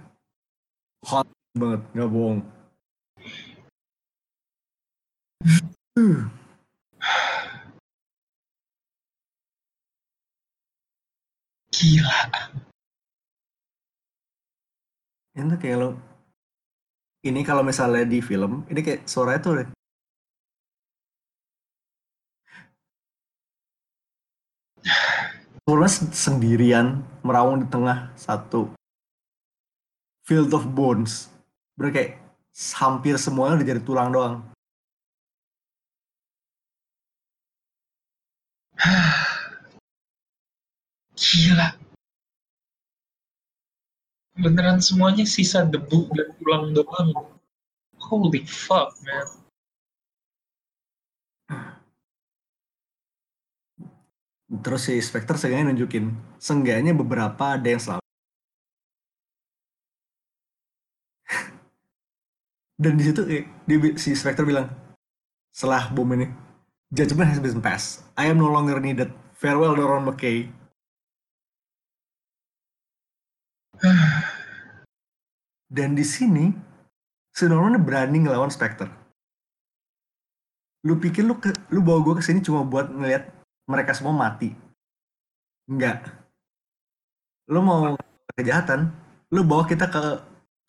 [1.08, 1.24] hot
[1.56, 2.44] banget, nggak bohong.
[5.98, 6.30] Uh,
[11.74, 12.22] Gila.
[15.32, 16.11] Ini kayak lo
[17.22, 19.54] ini kalau misalnya di film ini kayak suaranya tuh
[25.62, 26.88] Superman sen- sendirian
[27.22, 28.74] merawung di tengah satu
[30.26, 31.30] field of bones.
[31.78, 32.12] Bener kayak
[32.76, 34.36] hampir semuanya udah jadi tulang doang.
[41.22, 41.91] Gila.
[44.40, 47.12] Beneran semuanya sisa debu dan tulang doang.
[48.00, 49.28] Holy fuck, man.
[54.52, 58.04] Terus si Spectre seenggaknya nunjukin, seenggaknya beberapa ada yang selamat.
[62.84, 64.68] Dan di situ eh, dia- si Spectre bilang,
[65.56, 66.28] setelah bom ini,
[66.92, 68.04] judgment has been passed.
[68.20, 69.12] I am no longer needed.
[69.40, 70.52] Farewell, Doron McKay.
[75.72, 76.52] Dan di sini,
[77.32, 78.92] si Norman berani ngelawan Spectre.
[80.84, 83.32] Lu pikir lu, ke, lu bawa gue ke sini cuma buat ngeliat
[83.72, 84.52] mereka semua mati?
[85.72, 86.12] Enggak.
[87.48, 87.96] Lu mau
[88.36, 88.92] kejahatan,
[89.32, 90.20] lu bawa kita ke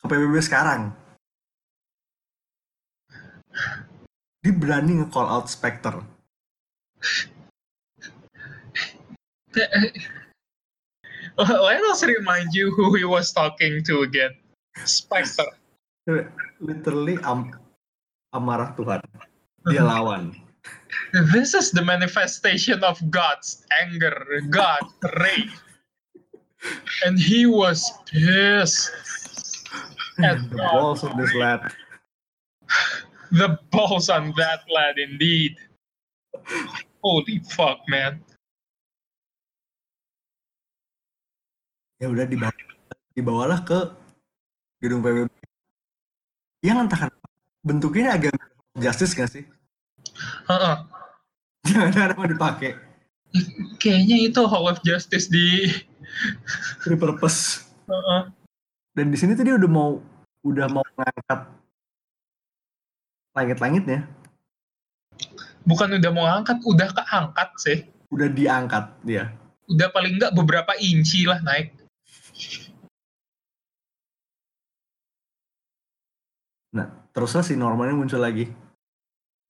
[0.02, 0.94] ke PBB sekarang.
[4.42, 6.02] Dia berani nge-call out Spectre.
[11.38, 14.41] Let us remind you who he was talking to again.
[14.84, 15.52] Spectre.
[16.60, 17.52] Literally am
[18.34, 19.02] amarah Tuhan.
[19.68, 20.34] Dia lawan.
[21.34, 24.14] This is the manifestation of God's anger,
[24.50, 24.82] God
[25.20, 25.52] rage.
[27.04, 28.90] And he was pissed.
[30.22, 30.72] At The God.
[30.72, 31.72] balls of this lad.
[33.32, 35.56] The balls on that lad indeed.
[37.02, 38.20] Holy fuck, man.
[42.02, 42.54] Ya udah dibawa,
[43.14, 43.78] dibawalah ke
[44.82, 45.30] gedung PBB.
[46.66, 47.28] Yang entah kenapa
[47.62, 48.34] bentuknya agak
[48.74, 49.46] justice gak sih?
[50.50, 50.76] Heeh.
[51.70, 52.74] Jangan ada mau dipakai.
[53.78, 55.70] Kayaknya itu Hall of Justice di
[56.90, 57.70] Repurpose.
[57.86, 58.22] Heeh.
[58.92, 60.02] Dan di sini tuh dia udah mau
[60.42, 61.40] udah mau ngangkat
[63.32, 64.04] langit-langitnya.
[65.62, 67.78] bukan udah mau angkat, udah keangkat sih.
[68.10, 69.30] Udah diangkat dia.
[69.70, 71.70] Udah paling nggak beberapa inci lah naik.
[76.72, 78.48] Nah, teruslah si Norman muncul lagi.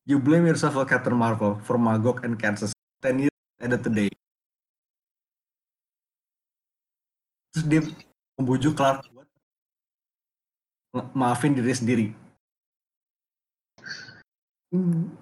[0.03, 2.75] You blame yourself for Captain Marvel for Magog and Kansas
[3.07, 4.11] 10 years added today.
[7.55, 7.81] Terus dia
[8.35, 9.07] membujuk Clark
[10.91, 12.07] buat maafin diri sendiri.
[14.75, 15.15] Hmm,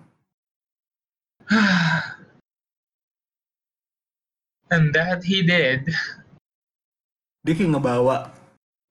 [4.71, 5.91] And that he did.
[7.43, 8.31] Dia kayak ngebawa,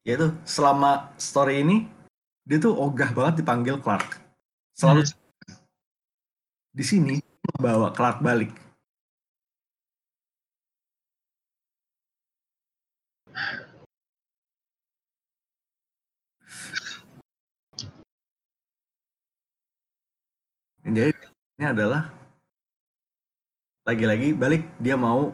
[0.03, 1.87] ya itu selama story ini
[2.49, 4.17] dia tuh ogah banget dipanggil Clark.
[4.73, 5.05] Selalu
[6.73, 8.49] di sini ngebawa Clark balik.
[20.89, 21.13] Jadi
[21.61, 22.09] ini adalah
[23.85, 25.29] lagi-lagi balik dia mau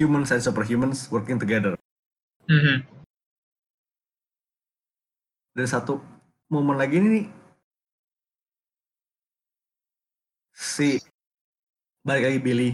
[0.00, 1.76] humans and superhumans working together.
[2.48, 2.95] Mhm.
[5.56, 6.04] Dan satu
[6.52, 7.32] momen lagi ini
[10.52, 11.00] si
[12.04, 12.70] balik lagi Billy.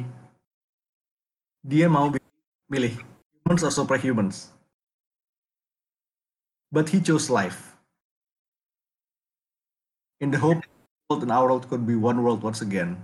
[1.62, 2.10] Dia mau
[2.66, 2.98] milih
[3.46, 4.50] humans or superhumans.
[6.74, 7.78] But he chose life.
[10.18, 10.66] In the hope
[11.06, 12.98] world and our world could be one world once again.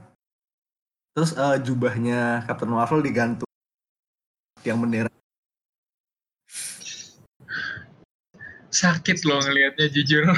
[1.14, 3.46] Terus eh, jubahnya Captain Marvel digantung
[4.66, 5.06] yang bendera
[8.68, 10.28] Sakit loh ngelihatnya jujur.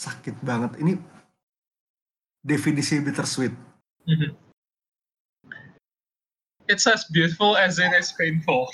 [0.00, 0.96] sakit banget ini
[2.40, 3.52] definisi bittersweet
[4.08, 4.32] Mhm.
[6.70, 8.70] It's as beautiful as it is painful.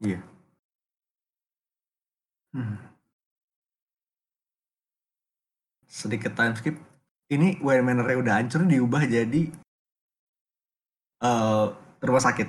[0.00, 0.22] Iya.
[2.54, 2.78] Hmm.
[5.90, 6.78] Sedikit time skip.
[7.30, 9.50] Ini Wayne Manor udah hancur diubah jadi
[11.20, 11.66] eh
[12.00, 12.48] rumah sakit.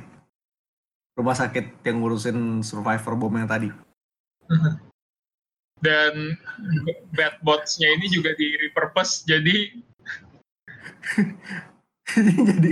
[1.17, 3.73] Rumah sakit yang ngurusin survivor bom yang tadi.
[5.81, 6.37] Dan
[7.17, 9.81] bad bots-nya ini juga di repurpose jadi
[12.53, 12.71] jadi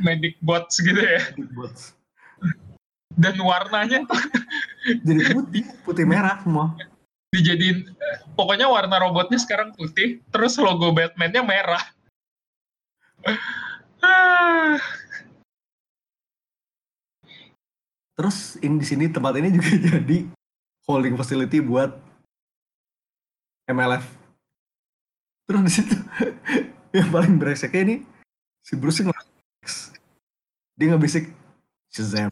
[0.00, 1.20] medic bots gitu ya.
[1.52, 1.92] bots.
[3.16, 4.04] Dan warnanya
[5.06, 6.72] Jadi putih, putih merah semua.
[7.34, 7.92] dijadiin
[8.38, 11.84] pokoknya warna robotnya sekarang putih, terus logo Batman-nya merah.
[14.00, 14.78] Ah,
[18.16, 20.18] Terus ini di sini tempat ini juga jadi
[20.86, 21.92] holding facility buat
[23.66, 24.06] MLF.
[25.46, 25.96] Terus di situ
[26.96, 27.96] yang paling bereseknya ini
[28.62, 29.14] si Bruce yang
[30.76, 31.30] dia ngebisik
[31.90, 32.30] Shazam.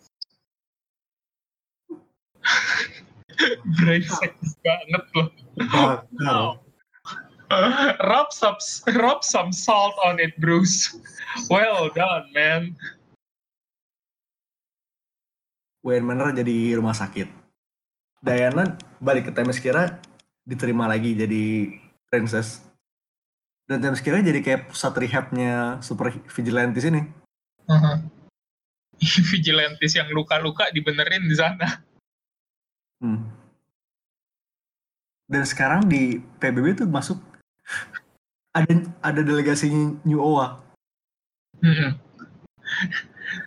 [3.81, 5.29] brengsek banget loh.
[5.59, 6.61] Bakar.
[8.11, 8.59] rub some
[8.99, 10.97] rub some salt on it, Bruce.
[11.51, 12.77] Well done, man.
[15.85, 17.44] Wayne Manor jadi rumah sakit.
[18.25, 20.01] Diana balik ke Themyscira
[20.49, 21.69] diterima lagi jadi
[22.09, 22.65] princess.
[23.69, 27.05] Dan Themyscira jadi kayak pusat rehabnya super vigilantes ini.
[27.65, 27.97] Uh-huh.
[29.33, 31.81] Vigilantes yang luka-luka dibenerin di sana.
[33.01, 33.25] Hmm.
[35.25, 37.17] Dan sekarang di PBB tuh masuk
[38.53, 39.73] ada ada delegasi
[40.05, 40.61] New OA.
[41.65, 41.97] Mm-mm.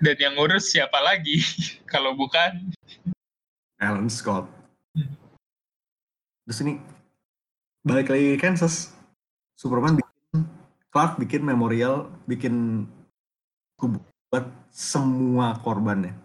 [0.01, 1.45] Dan yang ngurus siapa lagi
[1.93, 2.73] kalau bukan?
[3.77, 4.56] Alan Scott.
[6.47, 6.79] Terus ini
[7.83, 8.95] balik lagi ke Kansas.
[9.57, 10.47] Superman bikin
[10.93, 12.87] Clark bikin memorial, bikin
[13.77, 16.15] buat semua korbannya.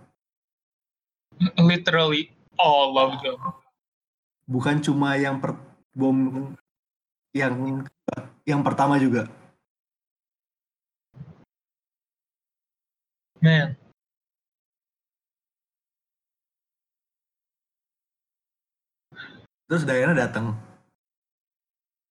[1.58, 3.40] Literally all of them.
[4.46, 5.58] Bukan cuma yang per
[5.92, 6.52] bom
[7.34, 7.82] yang
[8.46, 9.26] yang pertama juga.
[13.42, 13.81] Man.
[19.72, 20.52] Terus Diana datang.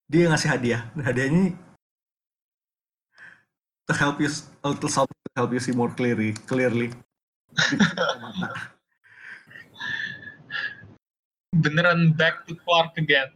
[0.10, 0.82] Dia ngasih hadiah.
[0.98, 1.54] Hadiahnya
[3.86, 4.34] to help you
[4.66, 6.34] a little something to help you see more clearly.
[6.50, 6.90] Clearly.
[11.54, 13.30] Beneran back to Clark again.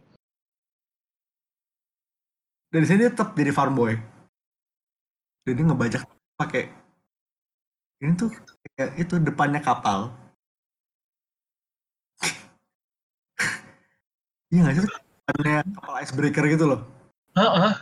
[2.74, 3.94] Dan di sini dia tetap jadi farm boy.
[5.46, 6.02] Dan dia ngebajak
[6.34, 6.74] pakai
[8.02, 8.34] ini tuh
[8.74, 10.25] kayak itu depannya kapal.
[14.52, 14.82] Iya nggak sih?
[15.26, 16.80] Depannya kapal icebreaker gitu loh.
[17.34, 17.72] Heeh.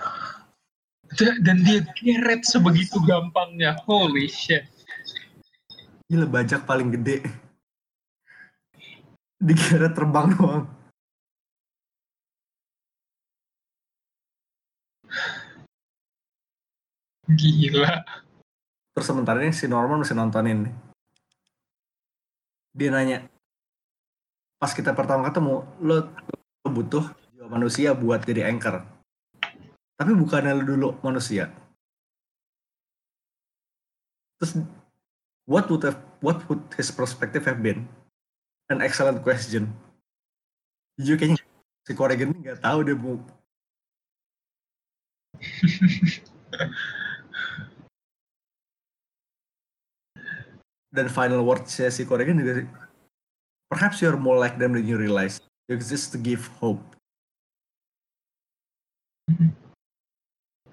[1.15, 3.77] Da- Dan dia geret sebegitu gampangnya.
[3.85, 4.65] Holy shit.
[6.09, 7.21] Gila bajak paling gede.
[9.45, 10.65] Dikira terbang doang.
[17.29, 18.05] Gila.
[18.95, 20.71] Terus sementara ini si Norman masih nontonin.
[22.75, 23.23] Dia nanya,
[24.59, 26.11] pas kita pertama ketemu, lo
[26.69, 27.05] butuh
[27.37, 28.85] jiwa manusia buat jadi anchor.
[29.95, 31.53] Tapi bukannya lo dulu manusia.
[34.41, 34.65] Terus,
[35.47, 37.87] what would have, what would his perspective have been?
[38.73, 39.71] An excellent question.
[40.99, 41.45] Jujur kayaknya
[41.85, 43.21] si Corrigan nggak tahu dia mau
[50.95, 52.65] dan final word saya si Corrigan juga
[53.69, 56.83] perhaps you're more like them than you realize exist to give hope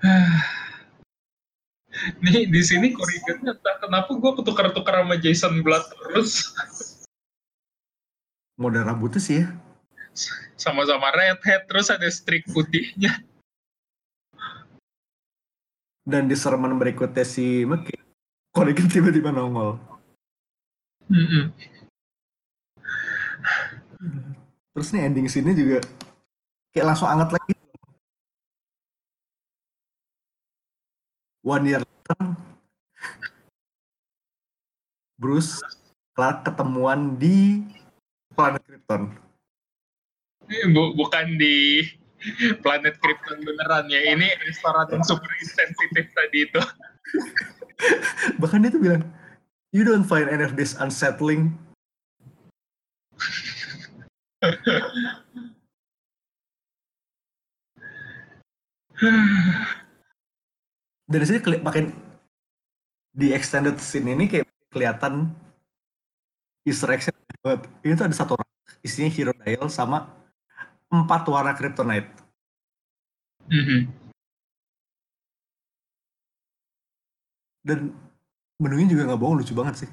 [2.24, 6.50] Nih di sini Corrigan entah kenapa gue ketukar-tukar sama Jason Blood terus
[8.58, 9.48] model rambutnya sih ya
[10.60, 13.24] sama-sama redhead terus ada streak putihnya.
[16.02, 17.94] dan di sermon berikutnya si Meki
[18.50, 19.78] Corrigan tiba-tiba nongol
[21.12, 21.54] Mm-mm.
[24.72, 25.84] Terus nih ending sini juga
[26.72, 27.54] kayak langsung anget lagi
[31.44, 32.20] one year later
[35.22, 35.62] Bruce
[36.16, 37.68] Clark ketemuan di
[38.34, 39.12] planet Krypton
[40.72, 41.86] Bu- bukan di
[42.60, 44.14] planet Krypton beneran ya.
[44.14, 46.60] Ini restoran yang super sensitif tadi itu.
[48.42, 49.04] bahkan dia tuh bilang
[49.74, 51.58] you don't find any of this unsettling
[61.12, 61.94] dari sini makin
[63.14, 65.30] di extended scene ini kayak kelihatan
[66.66, 67.06] Easter egg
[67.46, 67.70] banget.
[67.86, 68.50] Ini tuh ada satu orang
[68.82, 70.10] isinya Hero Dial sama
[70.90, 72.10] empat warna Kryptonite.
[73.46, 73.90] Mhm.
[77.62, 77.94] Dan
[78.58, 79.90] menunya juga nggak bohong lucu banget sih.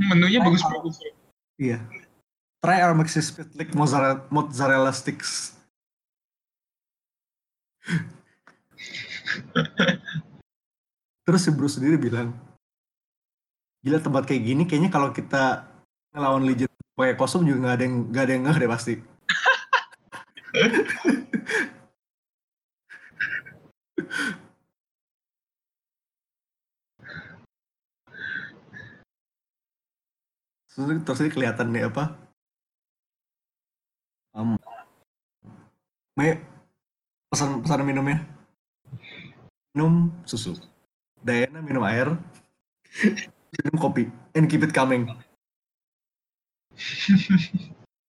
[0.00, 0.96] Menunya bagus-bagus.
[1.60, 1.84] Iya.
[2.60, 5.56] Try our Maxi Spitlick mozzarella, mozzarella sticks.
[11.24, 12.36] Terus si Bruce sendiri bilang,
[13.80, 15.64] gila tempat kayak gini kayaknya kalau kita
[16.12, 19.00] ngelawan Legion pakai kostum juga nggak ada yang nggak ada yang ngeh deh pasti.
[30.76, 32.29] Terus ini kelihatan nih apa?
[34.40, 34.56] Um,
[36.16, 36.40] Me,
[37.28, 38.24] pesan pesan minumnya.
[39.76, 40.56] Minum susu.
[41.20, 42.16] Diana minum air.
[43.52, 44.08] minum kopi.
[44.32, 45.12] And keep it coming.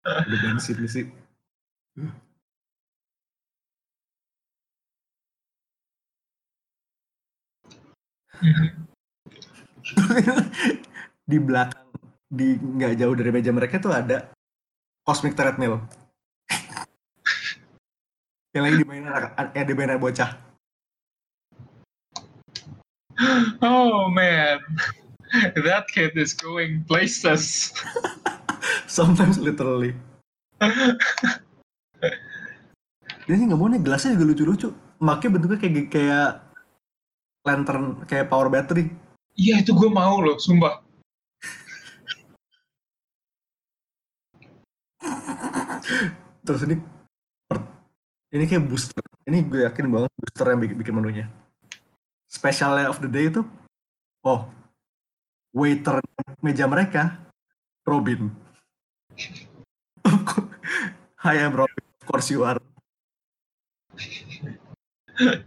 [0.08, 1.12] Udah bensin sih.
[11.32, 11.92] di belakang
[12.32, 14.32] di nggak jauh dari meja mereka tuh ada
[15.04, 15.84] cosmic treadmill
[18.52, 20.32] yang lagi dimainin anak yang dimainin bocah.
[23.62, 24.60] Oh man,
[25.64, 27.72] that kid is going places.
[28.92, 29.96] sometimes literally.
[33.26, 34.70] Dia sih nggak mau nih gelasnya juga lucu-lucu.
[35.02, 36.30] Makanya bentuknya kayak kayak
[37.48, 38.92] lantern kayak power battery.
[39.40, 40.84] Iya itu gue mau loh, sumpah.
[46.42, 46.76] terus ini
[48.32, 51.28] ini kayak booster ini gue yakin banget booster yang bikin, bikin menunya
[52.32, 53.44] specialnya of the day itu
[54.24, 54.48] oh
[55.52, 56.00] waiter
[56.40, 57.20] meja mereka
[57.84, 58.32] Robin
[61.22, 62.58] Hi I'm Robin of course you are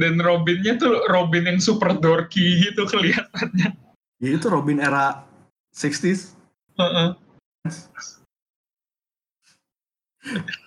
[0.00, 3.74] Dan Robinnya tuh Robin yang super dorky gitu kelihatannya.
[4.22, 5.26] Ya itu Robin era
[5.74, 6.38] 60s.
[6.78, 7.18] Heeh.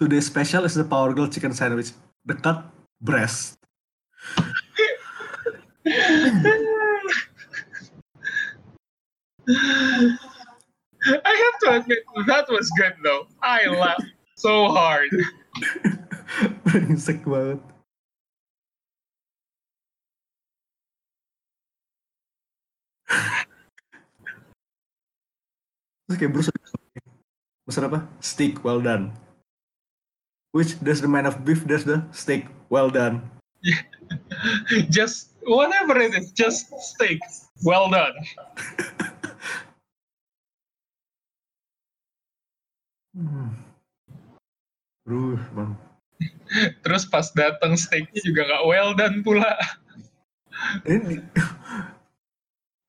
[0.00, 1.92] Today's special is the Power Girl chicken sandwich.
[2.24, 2.64] Dekat
[3.04, 3.60] breast.
[11.04, 13.28] I have to admit that was good though.
[13.44, 14.08] I laughed
[14.40, 15.12] so hard.
[16.64, 17.60] Brengsek banget.
[26.08, 26.48] Terus kayak Bruce
[27.68, 28.08] Pesan apa?
[28.24, 29.12] Steak well done.
[30.50, 33.22] Which there's the man of beef, there's the steak well done.
[34.90, 37.20] just whatever it is, just steak.
[37.62, 38.14] Well done.
[43.14, 43.52] Hmm.
[45.06, 45.74] Bruce, bang.
[46.82, 49.54] Terus pas datang steaknya juga nggak well done pula.
[50.86, 51.18] Ini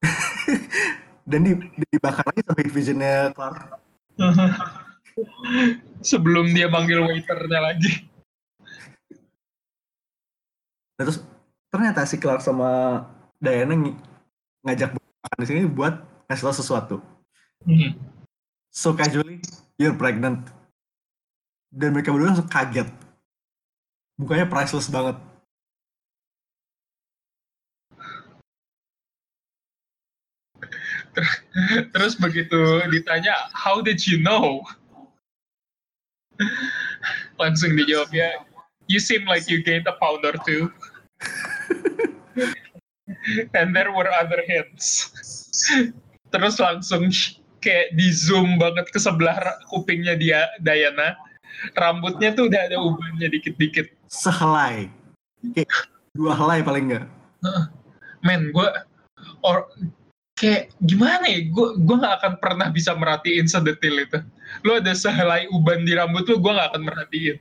[1.29, 1.53] dan di,
[1.93, 3.79] dibakar lagi sampai visionnya Clark.
[6.01, 8.07] Sebelum dia manggil waiternya lagi.
[10.97, 11.25] Nah, terus
[11.73, 13.01] ternyata si Clark sama
[13.41, 13.97] Diana ng-
[14.61, 15.97] ngajak makan di sini buat
[16.29, 16.95] ngasih tau sesuatu.
[17.65, 17.97] Hmm.
[18.69, 19.41] So casually,
[19.81, 20.47] you're pregnant.
[21.73, 22.88] Dan mereka berdua langsung kaget.
[24.21, 25.17] Mukanya priceless banget.
[31.91, 34.63] Terus begitu ditanya, how did you know?
[37.41, 38.30] Langsung dijawab ya,
[38.85, 40.69] you seem like you gained a pound or two.
[43.53, 45.11] And there were other hints.
[46.31, 47.11] Terus langsung
[47.61, 49.38] kayak di zoom banget ke sebelah
[49.69, 51.18] kupingnya dia Diana.
[51.77, 53.91] Rambutnya tuh udah ada ubannya dikit-dikit.
[54.09, 54.89] Sehelai.
[55.53, 55.69] Kayak
[56.18, 57.05] dua helai paling enggak.
[58.26, 58.69] Men, gue
[59.45, 59.69] or
[60.41, 61.45] kayak gimana ya?
[61.53, 64.18] Gue gue nggak akan pernah bisa merhatiin sedetil itu.
[64.65, 67.38] Lo ada sehelai uban di rambut lo, gue nggak akan merhatiin.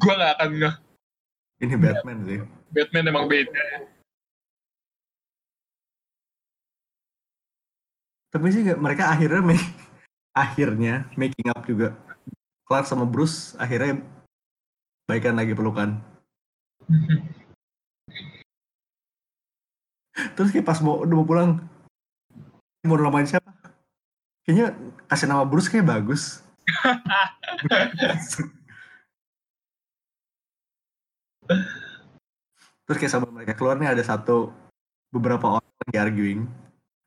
[0.00, 0.72] Gue nggak akan nge.
[1.60, 2.40] Ini Batman sih.
[2.72, 3.64] Batman emang beda.
[8.32, 9.68] Tapi sih nggak- mereka akhirnya make,
[10.34, 11.94] akhirnya making up juga.
[12.64, 14.00] Clark sama Bruce akhirnya
[15.04, 16.00] baikan lagi pelukan.
[20.14, 21.58] Terus kayak pas mau udah mau pulang,
[22.86, 23.50] mau namain siapa?
[24.46, 24.76] Kayaknya
[25.10, 26.44] kasih nama Bruce kayak bagus.
[32.84, 34.52] Terus kayak sama mereka keluar nih ada satu
[35.08, 36.40] beberapa orang lagi arguing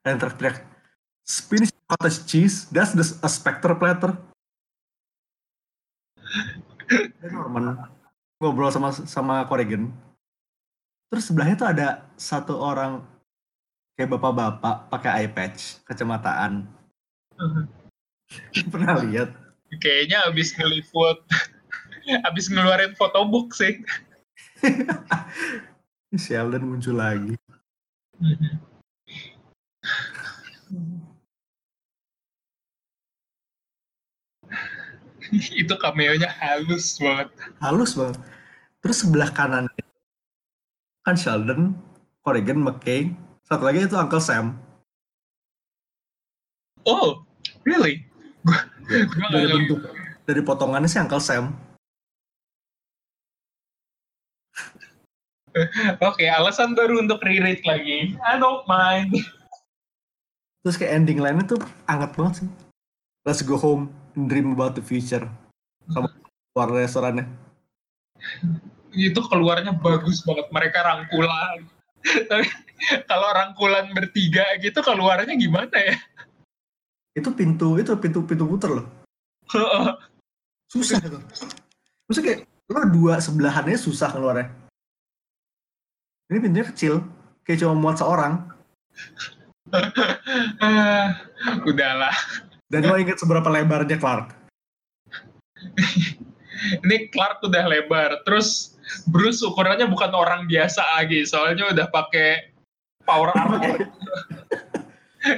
[0.02, 0.66] dan teriak
[1.28, 4.16] Spanish cottage cheese, that's the a spectre platter.
[7.28, 7.76] Norman
[8.40, 9.92] ngobrol sama sama Corrigan.
[11.08, 11.88] Terus sebelahnya tuh ada
[12.20, 13.00] satu orang
[13.96, 16.68] kayak bapak-bapak pakai eye patch, kacamataan.
[18.74, 19.32] Pernah lihat?
[19.80, 21.24] Kayaknya abis ngeliput,
[22.28, 23.80] abis ngeluarin photobook sih.
[26.24, 27.36] Sheldon muncul lagi.
[35.36, 37.28] itu cameo-nya halus banget.
[37.60, 38.16] Halus banget.
[38.80, 39.68] Terus sebelah kanan
[41.08, 41.72] kan Sheldon,
[42.20, 43.16] Corrigan, McKay,
[43.48, 44.60] satu lagi itu Uncle Sam.
[46.84, 47.24] Oh,
[47.64, 48.04] really?
[48.44, 49.80] Nggak Dari bentuk,
[50.28, 51.56] dari potongannya sih Uncle Sam.
[56.12, 58.20] Oke, alasan baru untuk re-rate lagi.
[58.28, 59.16] I don't mind.
[60.60, 62.50] Terus kayak ending lainnya tuh anget banget sih.
[63.24, 65.24] Let's go home and dream about the future.
[65.88, 66.12] Sama
[66.52, 67.24] keluar restorannya.
[68.98, 70.50] Itu keluarnya bagus banget.
[70.50, 71.70] Mereka rangkulan.
[72.02, 72.48] Tapi
[73.06, 75.96] kalau rangkulan bertiga gitu keluarnya gimana ya?
[77.14, 78.86] Itu pintu, itu pintu-pintu puter loh.
[80.70, 81.18] Susah itu.
[82.08, 84.52] Maksudnya kayak lo dua sebelahannya susah keluarnya.
[86.28, 86.94] Ini pintunya kecil,
[87.48, 88.52] kayak cuma muat seorang.
[90.60, 91.16] Ah,
[91.70, 92.12] Udahlah.
[92.68, 94.36] Dan lo inget seberapa lebarnya Clark?
[96.84, 98.28] Ini Clark udah lebar.
[98.28, 98.77] Terus
[99.08, 101.24] Bruce ukurannya bukan orang biasa lagi.
[101.28, 102.52] Soalnya udah pakai
[103.04, 103.88] power armor.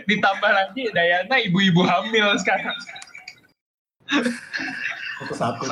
[0.10, 2.78] Ditambah lagi Diana ibu-ibu hamil sekarang.
[5.22, 5.66] Satu-satu.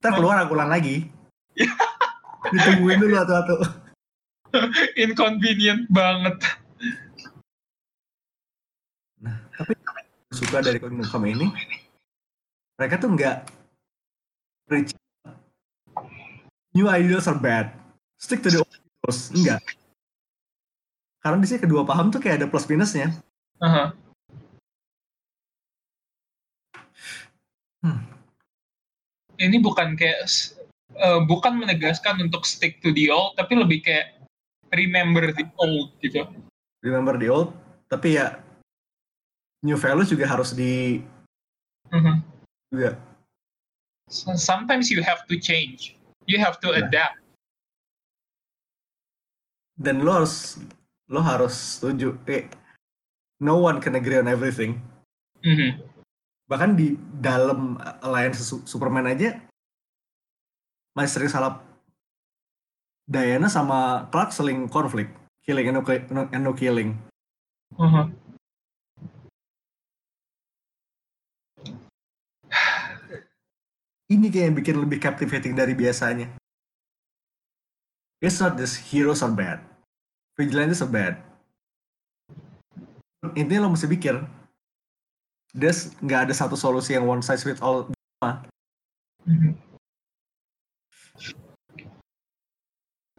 [0.00, 1.08] Ntar keluar rangkulan lagi.
[2.52, 3.56] Ditungguin dulu satu-satu.
[4.96, 6.36] Inconvenient banget.
[9.20, 9.72] Nah, tapi
[10.32, 11.46] suka dari Kingdom Come ini,
[12.76, 13.36] mereka tuh nggak
[14.68, 14.92] preach
[16.76, 17.72] new ideas are bad
[18.20, 19.62] stick to the old ideas enggak
[21.24, 23.08] karena di sini kedua paham tuh kayak ada plus minusnya
[23.56, 23.96] Aha.
[27.80, 28.04] Hmm.
[29.36, 30.28] Ini bukan kayak
[30.92, 34.16] eh, bukan menegaskan untuk stick to the old, tapi lebih kayak
[34.72, 36.24] remember the old gitu.
[36.84, 37.50] remember the old
[37.88, 38.38] tapi ya
[39.64, 41.00] new values juga harus di
[41.90, 42.18] Mhm.
[42.70, 42.98] juga
[44.06, 45.98] So, sometimes you have to change.
[46.26, 46.82] You have to Nah.
[46.82, 47.22] adapt.
[49.76, 50.56] dan lo harus
[51.04, 52.48] lo harus setuju eh
[53.38, 54.80] no one can agree on everything
[55.44, 55.84] Mhm.
[56.48, 59.36] bahkan di dalam alliance Su- Superman aja
[60.96, 61.60] masih sering salah
[63.04, 65.12] Diana sama Clark seling konflik
[65.44, 66.96] killing and no, no- and no killing
[67.76, 68.16] Mhm.
[74.06, 76.30] Ini kayak yang bikin lebih captivating dari biasanya.
[78.22, 79.60] It's not just heroes are bad.
[80.38, 81.20] Vigilantes are bad.
[83.34, 84.22] Intinya lo mesti pikir
[85.56, 87.90] there's nggak ada satu solusi yang one size fit all.
[89.26, 89.56] Mhm.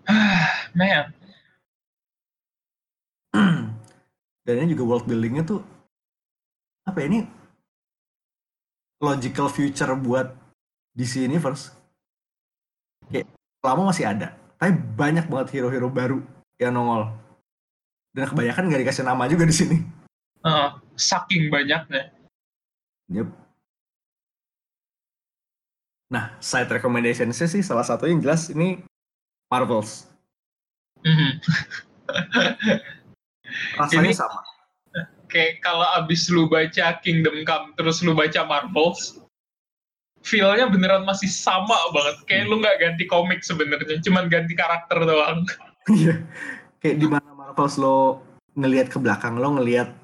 [0.08, 1.12] Ah, Man,
[4.48, 5.60] dan ini juga world buildingnya tuh
[6.88, 7.20] apa ya, ini
[9.04, 10.32] logical future buat
[10.98, 11.72] DC Universe
[13.14, 13.30] kayak
[13.62, 16.20] lama masih ada tapi banyak banget hero-hero baru
[16.58, 17.14] yang nongol
[18.18, 19.78] dan kebanyakan nggak dikasih nama juga di sini
[20.42, 22.10] eh, saking banyaknya.
[23.14, 23.30] Yep.
[26.08, 28.80] Nah, side recommendation sih salah satu yang jelas ini
[29.52, 30.08] Marvels.
[31.04, 31.32] Mhm.
[33.76, 34.40] Rasanya Ini- sama.
[35.28, 39.20] Kayak kalau abis lu baca Kingdom Come terus lu baca Marvels,
[40.28, 42.16] feel-nya beneran masih sama banget.
[42.28, 45.48] Kayak lu nggak ganti komik sebenarnya, cuman ganti karakter doang.
[45.88, 46.20] Iya.
[46.78, 48.22] kayak di mana Marvels lo
[48.54, 49.96] ngelihat ke belakang, lo ngelihat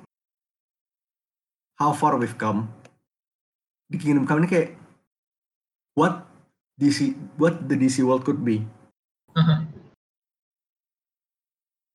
[1.78, 2.72] how far we've come.
[3.92, 4.70] Di Kingdom Come ini kayak
[5.94, 6.26] what
[6.80, 8.64] DC what the DC world could be.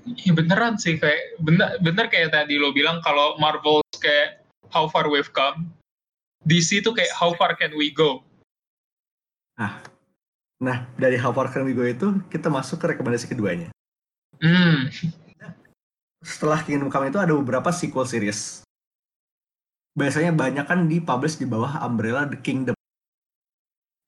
[0.09, 4.40] Iya beneran sih kayak bener bener kayak tadi lo bilang kalau Marvel kayak
[4.72, 5.68] how far we've come,
[6.48, 8.24] DC tuh kayak how far can we go?
[10.58, 13.68] Nah, dari how far can we go itu kita masuk ke rekomendasi keduanya.
[14.40, 14.88] Hmm,
[16.24, 18.64] setelah Kingdom Come itu ada beberapa sequel series.
[19.92, 22.74] Biasanya banyak kan dipublish di bawah umbrella The Kingdom.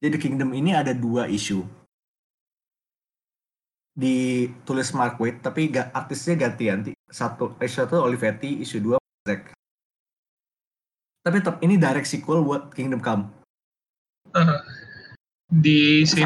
[0.00, 1.66] Jadi The Kingdom ini ada dua isu.
[3.92, 6.96] Ditulis Mark Waid, tapi artisnya ganti-ganti.
[7.10, 8.96] Satu, isu satu Olivetti, isu dua
[9.28, 9.59] Zack.
[11.20, 13.24] Tapi tetap ini direct sequel buat Kingdom Come.
[15.50, 16.22] di sini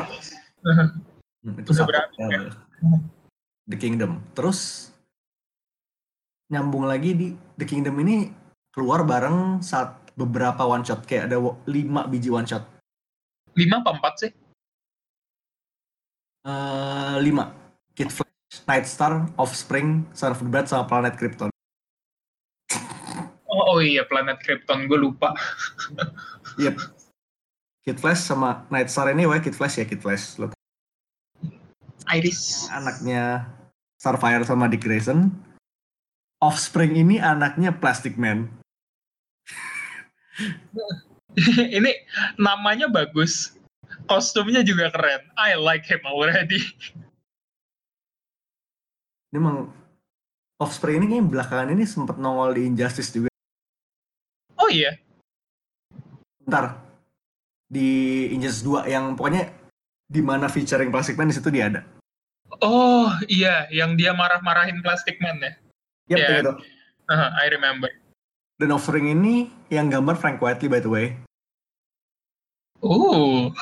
[0.65, 2.49] Hmm, itu berapa, eh,
[3.69, 4.17] The Kingdom.
[4.33, 4.89] Terus
[6.49, 7.29] nyambung lagi di
[7.61, 8.33] The Kingdom ini
[8.73, 11.37] keluar bareng saat beberapa one shot kayak ada
[11.69, 12.65] lima biji one shot.
[13.55, 14.31] lima apa empat sih?
[16.45, 17.55] Eh, lima.
[17.95, 21.54] Kid Flash, Night Star, Offspring, Son of the sama Planet Krypton.
[23.55, 25.31] Oh, oh iya planet Krypton gue lupa.
[26.55, 26.79] Yep.
[27.83, 30.39] Kid Flash sama Night Star ini, wah Kid Flash ya Kid Flash.
[30.39, 30.55] Lo
[32.07, 32.71] Iris.
[32.71, 33.49] anaknya
[33.99, 35.35] Starfire sama Dick Grayson.
[36.39, 38.47] Offspring ini anaknya Plastic Man.
[41.79, 41.91] Ini
[42.39, 43.59] namanya bagus.
[44.07, 45.23] Kostumnya juga keren.
[45.35, 46.63] I like him already.
[49.35, 49.75] Ini emang
[50.63, 53.34] Offspring ini kayaknya belakangan ini sempat nongol di Injustice juga.
[54.75, 54.93] Oh iya.
[56.51, 56.83] Ntar
[57.71, 57.89] di
[58.35, 59.55] Injustice 2 yang pokoknya
[60.11, 61.81] di mana featuring Plastic Man di situ dia ada.
[62.59, 65.53] Oh iya, yang dia marah-marahin Plastic Man ya.
[66.11, 66.17] Iya.
[66.19, 66.53] kayak gitu.
[67.07, 67.89] Aha, I remember.
[68.59, 71.07] Dan Offspring ini yang gambar Frank Whiteley by the way.
[72.85, 73.55] Oh,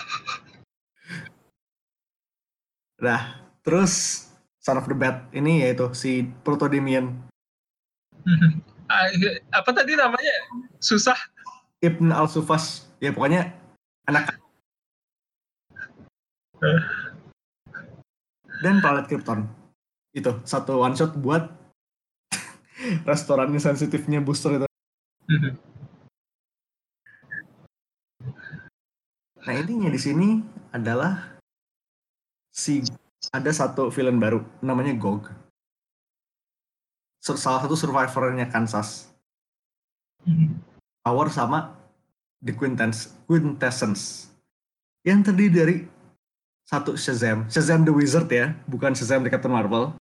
[3.02, 3.34] Nah,
[3.66, 4.24] terus
[4.62, 7.18] Son of the Bat ini yaitu si Proto Damien
[9.52, 10.34] apa tadi namanya?
[10.78, 11.16] Susah.
[11.82, 12.86] Ibn Al-Sufas.
[13.02, 13.50] Ya pokoknya
[14.06, 14.42] anak
[18.62, 19.50] dan Planet Krypton.
[20.14, 21.50] Itu satu one shot buat
[23.10, 24.66] restoran sensitifnya booster itu.
[29.42, 30.28] Nah intinya di sini
[30.70, 31.34] adalah
[32.54, 32.86] si
[33.34, 35.26] ada satu villain baru namanya Gog.
[37.22, 39.14] Salah satu survivornya Kansas.
[41.06, 41.78] Power sama
[42.42, 43.14] The Quintessence.
[43.30, 44.32] Quintessence.
[45.02, 45.76] yang terdiri dari
[46.62, 49.98] satu Shazam, Shazam the Wizard ya, bukan Shazam the Captain Marvel,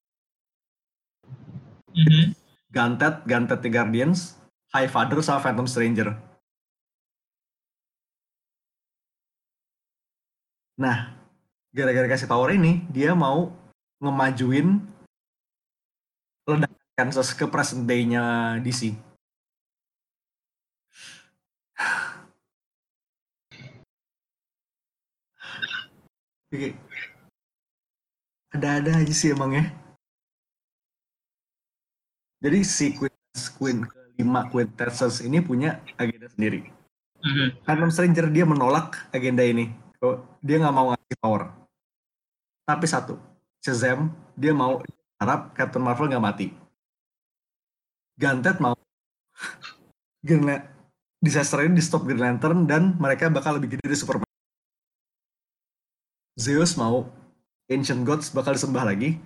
[1.91, 2.37] Mhm.
[2.71, 4.39] Gantet, Gantet the Guardians,
[4.71, 6.15] High Father sama Phantom Stranger.
[10.79, 11.13] Nah,
[11.75, 13.51] gara-gara kasih power ini, dia mau
[13.99, 14.81] ngemajuin
[16.47, 18.93] ledakan Kansas ke present day-nya DC.
[26.52, 26.77] Oke.
[28.52, 29.64] Ada-ada aja sih emang ya.
[32.44, 33.16] Jadi si Queen,
[33.56, 36.68] Queen kelima Quintessence ini punya agenda sendiri.
[37.24, 37.64] Mhm.
[37.64, 39.72] Phantom Stranger dia menolak agenda ini.
[40.44, 41.48] Dia nggak mau ngasih power.
[42.68, 43.16] Tapi satu,
[43.64, 44.85] Shazam dia mau
[45.16, 46.60] harap Captain Marvel nggak mati.
[48.21, 48.77] Gantet mau
[50.21, 50.45] Green
[51.17, 54.29] disaster ini di stop Green Lantern dan mereka bakal lebih gede dari Superman.
[56.37, 57.09] Zeus mau
[57.73, 59.17] Ancient Gods bakal disembah lagi.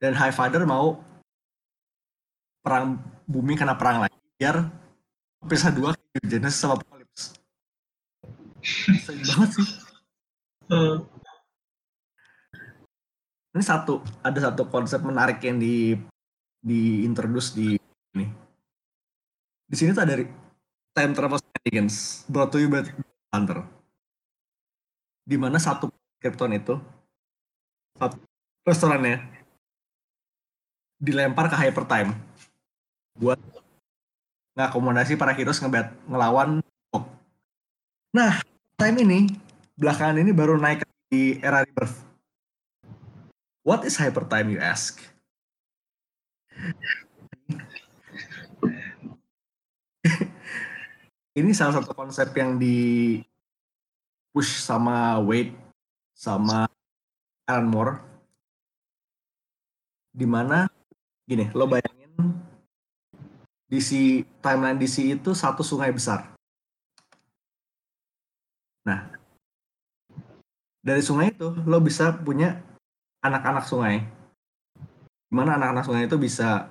[0.00, 1.04] Dan High Father mau
[2.64, 2.96] perang
[3.28, 4.72] bumi karena perang lagi biar
[5.44, 5.92] pisah dua
[6.24, 7.36] Genesis sama Apocalypse.
[9.04, 9.68] Sayang banget sih.
[13.52, 15.92] Ini satu, ada satu konsep menarik yang di
[16.62, 17.74] di introduce di
[18.14, 18.26] ini.
[19.66, 20.14] Di sini tuh ada
[20.94, 22.86] time travel shenanigans brought to you by
[23.34, 23.66] Hunter.
[25.26, 25.90] Di mana satu
[26.22, 26.78] Krypton itu
[27.98, 28.22] satu
[28.62, 29.18] restorannya
[31.02, 32.14] dilempar ke hypertime
[33.18, 33.42] buat
[34.54, 36.62] ngakomodasi para heroes ngebet ngelawan
[36.94, 37.04] Hulk.
[38.14, 38.38] Nah,
[38.78, 39.20] time ini
[39.74, 42.06] belakangan ini baru naik di era rebirth.
[43.66, 45.11] What is hypertime you ask?
[51.38, 53.20] ini salah satu konsep yang di
[54.32, 55.52] push sama Wade
[56.16, 56.68] sama
[57.48, 58.00] Alan Moore
[60.12, 60.68] di mana
[61.24, 62.12] gini lo bayangin
[63.72, 66.36] DC timeline DC itu satu sungai besar.
[68.84, 69.08] Nah
[70.84, 72.60] dari sungai itu lo bisa punya
[73.24, 74.04] anak-anak sungai
[75.32, 76.68] di mana anak-anak sungai itu bisa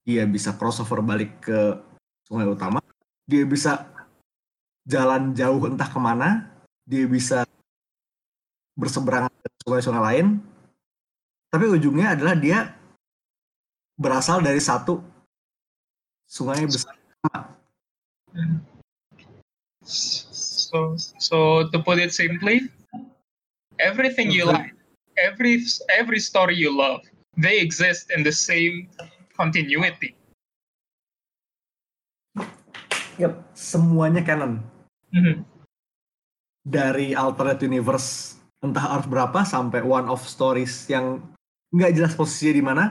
[0.00, 1.76] dia bisa crossover balik ke
[2.24, 2.80] sungai utama.
[3.28, 3.84] Dia bisa
[4.88, 6.48] jalan jauh entah ke mana.
[6.88, 7.44] Dia bisa
[8.80, 10.40] berseberangan dengan sungai-sungai lain.
[11.52, 12.72] Tapi ujungnya adalah dia
[14.00, 15.04] berasal dari satu
[16.24, 16.96] sungai besar.
[19.84, 22.72] So, so to put it simply,
[23.76, 24.72] everything you like,
[25.20, 25.60] every
[25.92, 27.04] every story you love,
[27.38, 28.88] they exist in the same
[29.36, 30.12] continuity.
[33.20, 34.64] Yep, semuanya canon
[35.12, 35.44] Mhm.
[36.64, 41.20] dari alternate universe entah Earth berapa sampai one of stories yang
[41.74, 42.84] nggak jelas posisinya di mana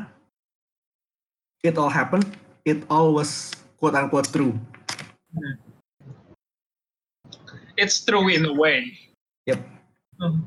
[1.66, 2.26] it all happened
[2.70, 3.50] it all was
[3.82, 4.54] quote unquote true
[7.80, 8.94] It's true in a way.
[9.50, 9.64] Yep.
[10.22, 10.42] Mhm.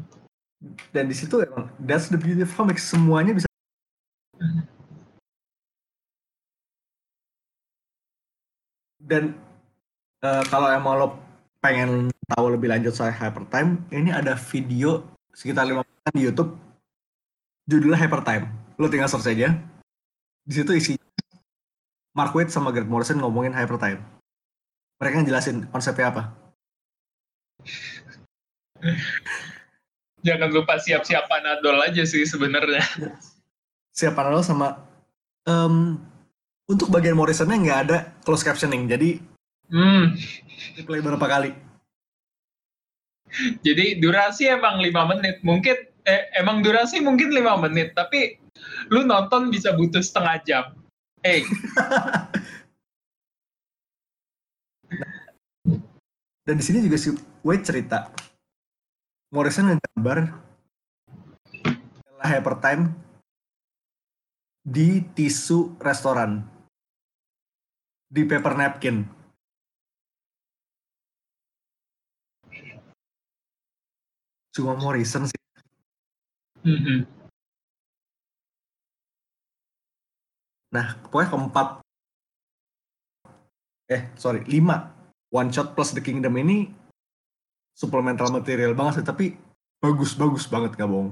[0.95, 3.49] dan di situ emang that's the beauty of comics semuanya bisa
[9.05, 9.37] dan
[10.25, 11.09] eh, kalau emang lo
[11.61, 16.51] pengen tahu lebih lanjut soal Hypertime ini ada video sekitar 5 menit di YouTube.
[17.65, 18.49] Judulnya Hypertime.
[18.77, 19.57] Lo tinggal search aja.
[20.45, 20.93] Di situ isi
[22.13, 24.01] Mark Waid sama Grant Morrison ngomongin Hypertime.
[25.01, 26.23] Mereka ngejelasin konsepnya apa.
[30.25, 32.85] Jangan lupa siap-siap Panadol aja sih sebenarnya.
[33.95, 34.83] siapa lo sama
[35.47, 35.97] em,
[36.69, 39.21] untuk bagian Morrisonnya nggak ada close captioning jadi
[39.65, 40.13] Hmm.
[40.77, 41.51] replay berapa kali
[43.65, 45.43] Jadi durasi emang lima menit.
[45.43, 45.75] Mungkin
[46.07, 48.39] eh, emang durasi mungkin lima menit, tapi
[48.93, 50.65] lu nonton bisa butuh setengah jam.
[51.25, 51.43] Hey,
[56.45, 57.09] dan di sini juga si
[57.41, 58.13] Wade cerita
[59.33, 60.45] Morrison ngegambar
[62.25, 62.89] Hypertime
[64.65, 66.54] di tisu restoran
[68.15, 69.03] di paper napkin.
[74.55, 75.41] Cuma Morrison sih.
[76.65, 77.11] Mhm.
[80.75, 81.69] nah pokoknya keempat.
[83.91, 84.91] Eh sorry lima.
[85.35, 86.71] One shot plus the kingdom ini
[87.75, 89.27] supplemental material banget sih tapi
[89.83, 91.11] bagus bagus banget gak bohong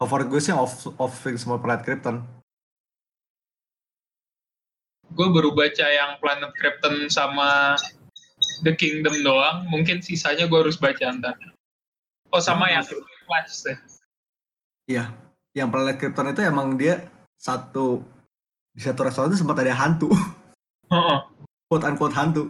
[0.00, 2.24] favorit gue sih yang off off sama Planet Krypton
[5.12, 7.74] gue baru baca yang Planet Krypton sama
[8.62, 9.66] The Kingdom doang.
[9.68, 11.36] Mungkin sisanya gue harus baca ntar.
[12.28, 12.80] Oh sama Hmm.
[12.80, 12.84] yang
[13.28, 13.78] Flash deh.
[14.88, 15.12] Iya,
[15.52, 18.00] yang Planet Krypton itu emang dia satu
[18.72, 20.08] di satu restoran itu sempat ada hantu,
[20.92, 21.18] Heeh.
[21.66, 22.48] quote unquote hantu.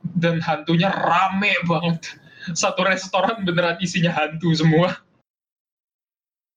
[0.00, 2.16] Dan hantunya rame banget.
[2.56, 4.96] Satu restoran beneran isinya hantu semua.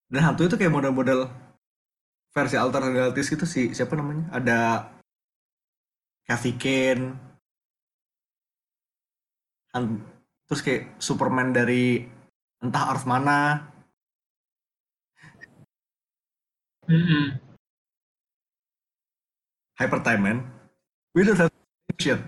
[0.08, 1.28] Dan hantu itu kayak model-model
[2.32, 3.74] versi alternate realities gitu sih.
[3.74, 4.30] Siapa namanya?
[4.32, 4.60] Ada
[6.24, 7.20] Kathy Kane.
[10.48, 12.06] Terus kayak Superman dari
[12.62, 13.70] entah Earth mana.
[16.86, 17.40] Mm-mm.
[19.80, 20.40] Hyper Time Man.
[21.16, 21.52] We don't have
[21.98, 22.20] shit.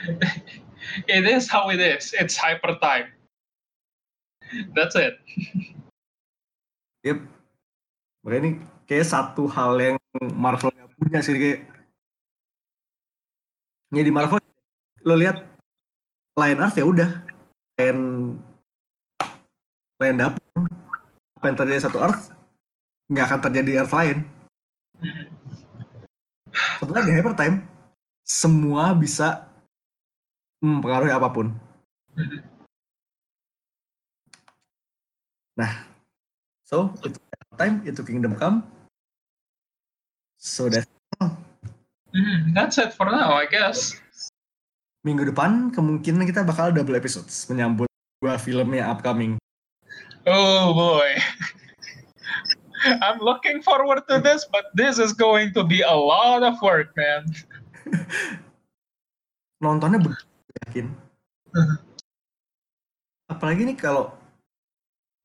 [1.06, 2.14] It is how it is.
[2.18, 3.14] It's hyper time.
[4.74, 5.14] That's it.
[7.06, 7.22] Yep.
[8.26, 8.50] Makanya ini
[8.90, 9.96] kayak satu hal yang
[10.34, 11.69] Marvel nggak punya sih kayak.
[13.90, 14.38] Ya di Marvel
[15.02, 15.42] lo lihat
[16.38, 17.10] Lion Earth ya udah
[17.80, 17.98] lain
[19.98, 20.68] lain dapur
[21.40, 22.30] apa yang terjadi di satu Earth
[23.10, 24.18] nggak akan terjadi di Earth lain.
[26.78, 27.56] Sebenarnya di Hyper Time
[28.22, 29.50] semua bisa
[30.62, 31.50] mempengaruhi apa pun.
[35.58, 35.72] Nah,
[36.62, 37.18] so itu
[37.58, 38.64] Time, itu Kingdom Come.
[40.40, 40.88] So that's
[42.10, 43.94] Mm, that's it for now, I guess.
[45.00, 47.88] minggu depan kemungkinan kita bakal double episodes menyambut
[48.20, 49.40] dua film yang upcoming.
[50.28, 51.08] Oh boy.
[52.84, 56.92] I'm looking forward to this, but this is going to be a lot of work,
[56.96, 57.28] man.
[59.64, 60.24] Nontonnya begitu
[60.68, 60.86] yakin.
[63.32, 64.12] Apalagi nih kalau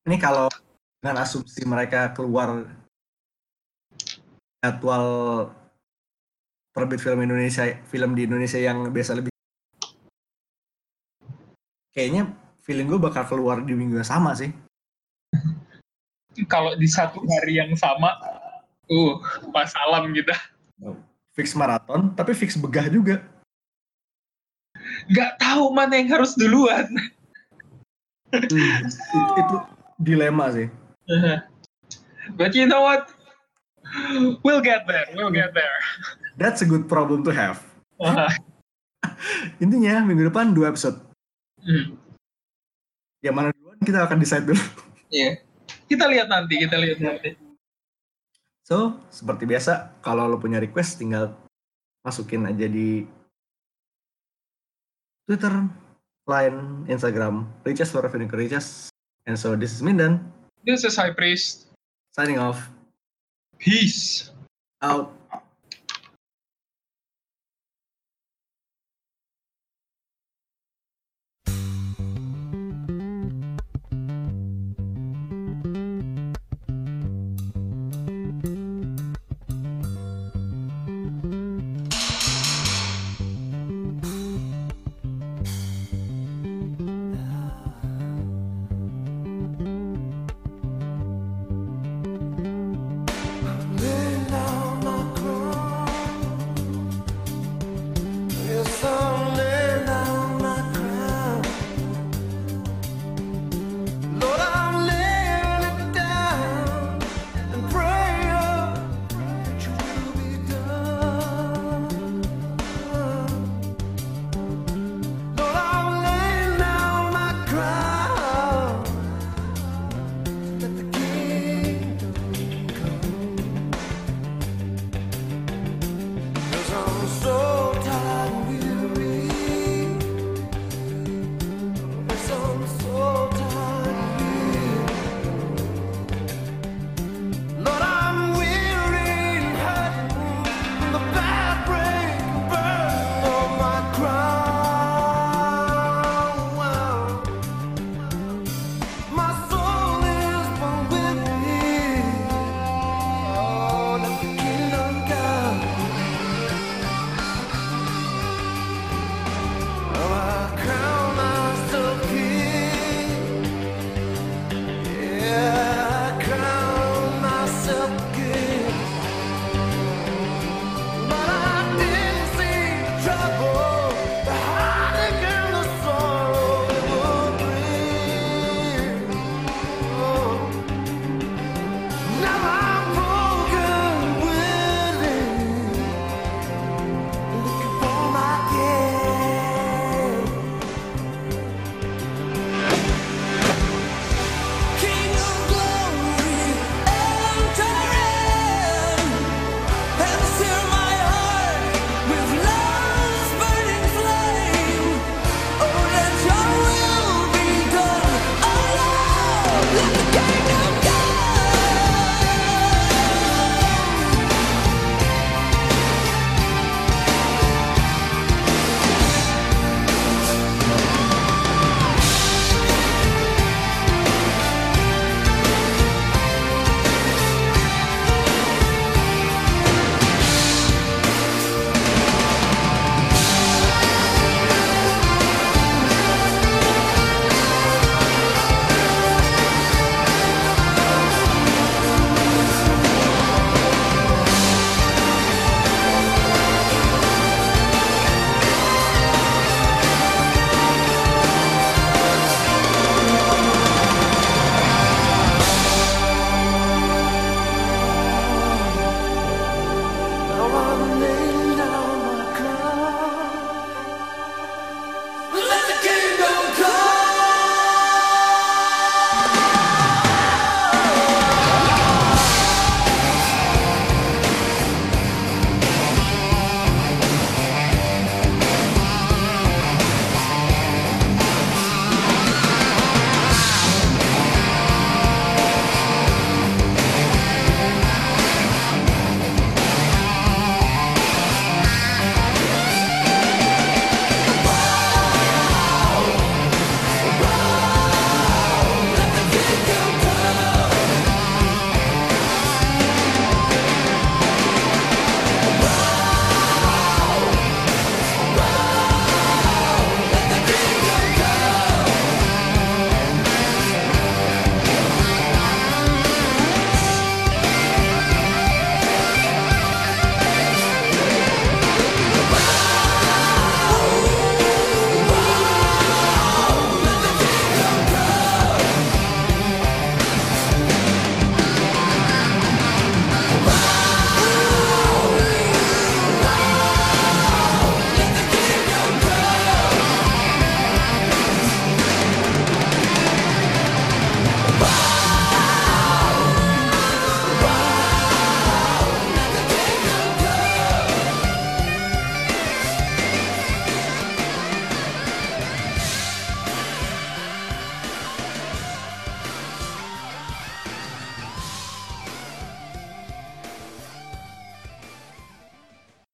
[0.07, 0.51] ini kalau
[0.99, 2.63] dengan asumsi mereka keluar
[4.63, 5.07] jadwal
[6.75, 9.31] terbit film Indonesia film di Indonesia yang biasa lebih
[11.95, 12.35] kayaknya
[12.67, 14.51] feeling gue bakal keluar di minggu yang sama sih
[16.51, 18.11] Kalau di satu hari yang sama,
[18.91, 19.13] uh,
[19.55, 20.35] pas salam kita.
[21.31, 23.23] fix maraton tapi fix begah juga
[25.07, 26.87] Nggak tahu mana yang harus duluan.
[28.31, 28.55] Hmm, itu,
[29.39, 29.55] itu
[29.95, 30.67] dilema sih
[32.39, 33.14] But you know what?
[34.45, 35.05] We'll get there.
[35.13, 35.77] We'll get there.
[36.35, 37.63] that's a good problem to have
[37.95, 38.27] Uh,
[39.63, 40.99] intinya minggu depan dua episode
[41.63, 41.95] hmm,
[43.23, 44.59] yang mana duluan kita akan decide dulu
[45.07, 45.39] Iya.
[45.85, 46.59] Kita lihat nanti.
[46.59, 47.37] Kita lihat nanti.
[48.65, 51.37] So, seperti biasa, kalau lo punya request, tinggal
[52.01, 53.05] masukin aja di
[55.23, 55.53] Twitter,
[56.25, 58.89] Line, Instagram, Riches for Revenue Riches.
[59.23, 60.19] And so, this is Mindan,
[60.65, 61.69] This is High Priest.
[62.11, 62.73] signing off,
[63.59, 64.31] Peace.
[64.81, 65.13] out.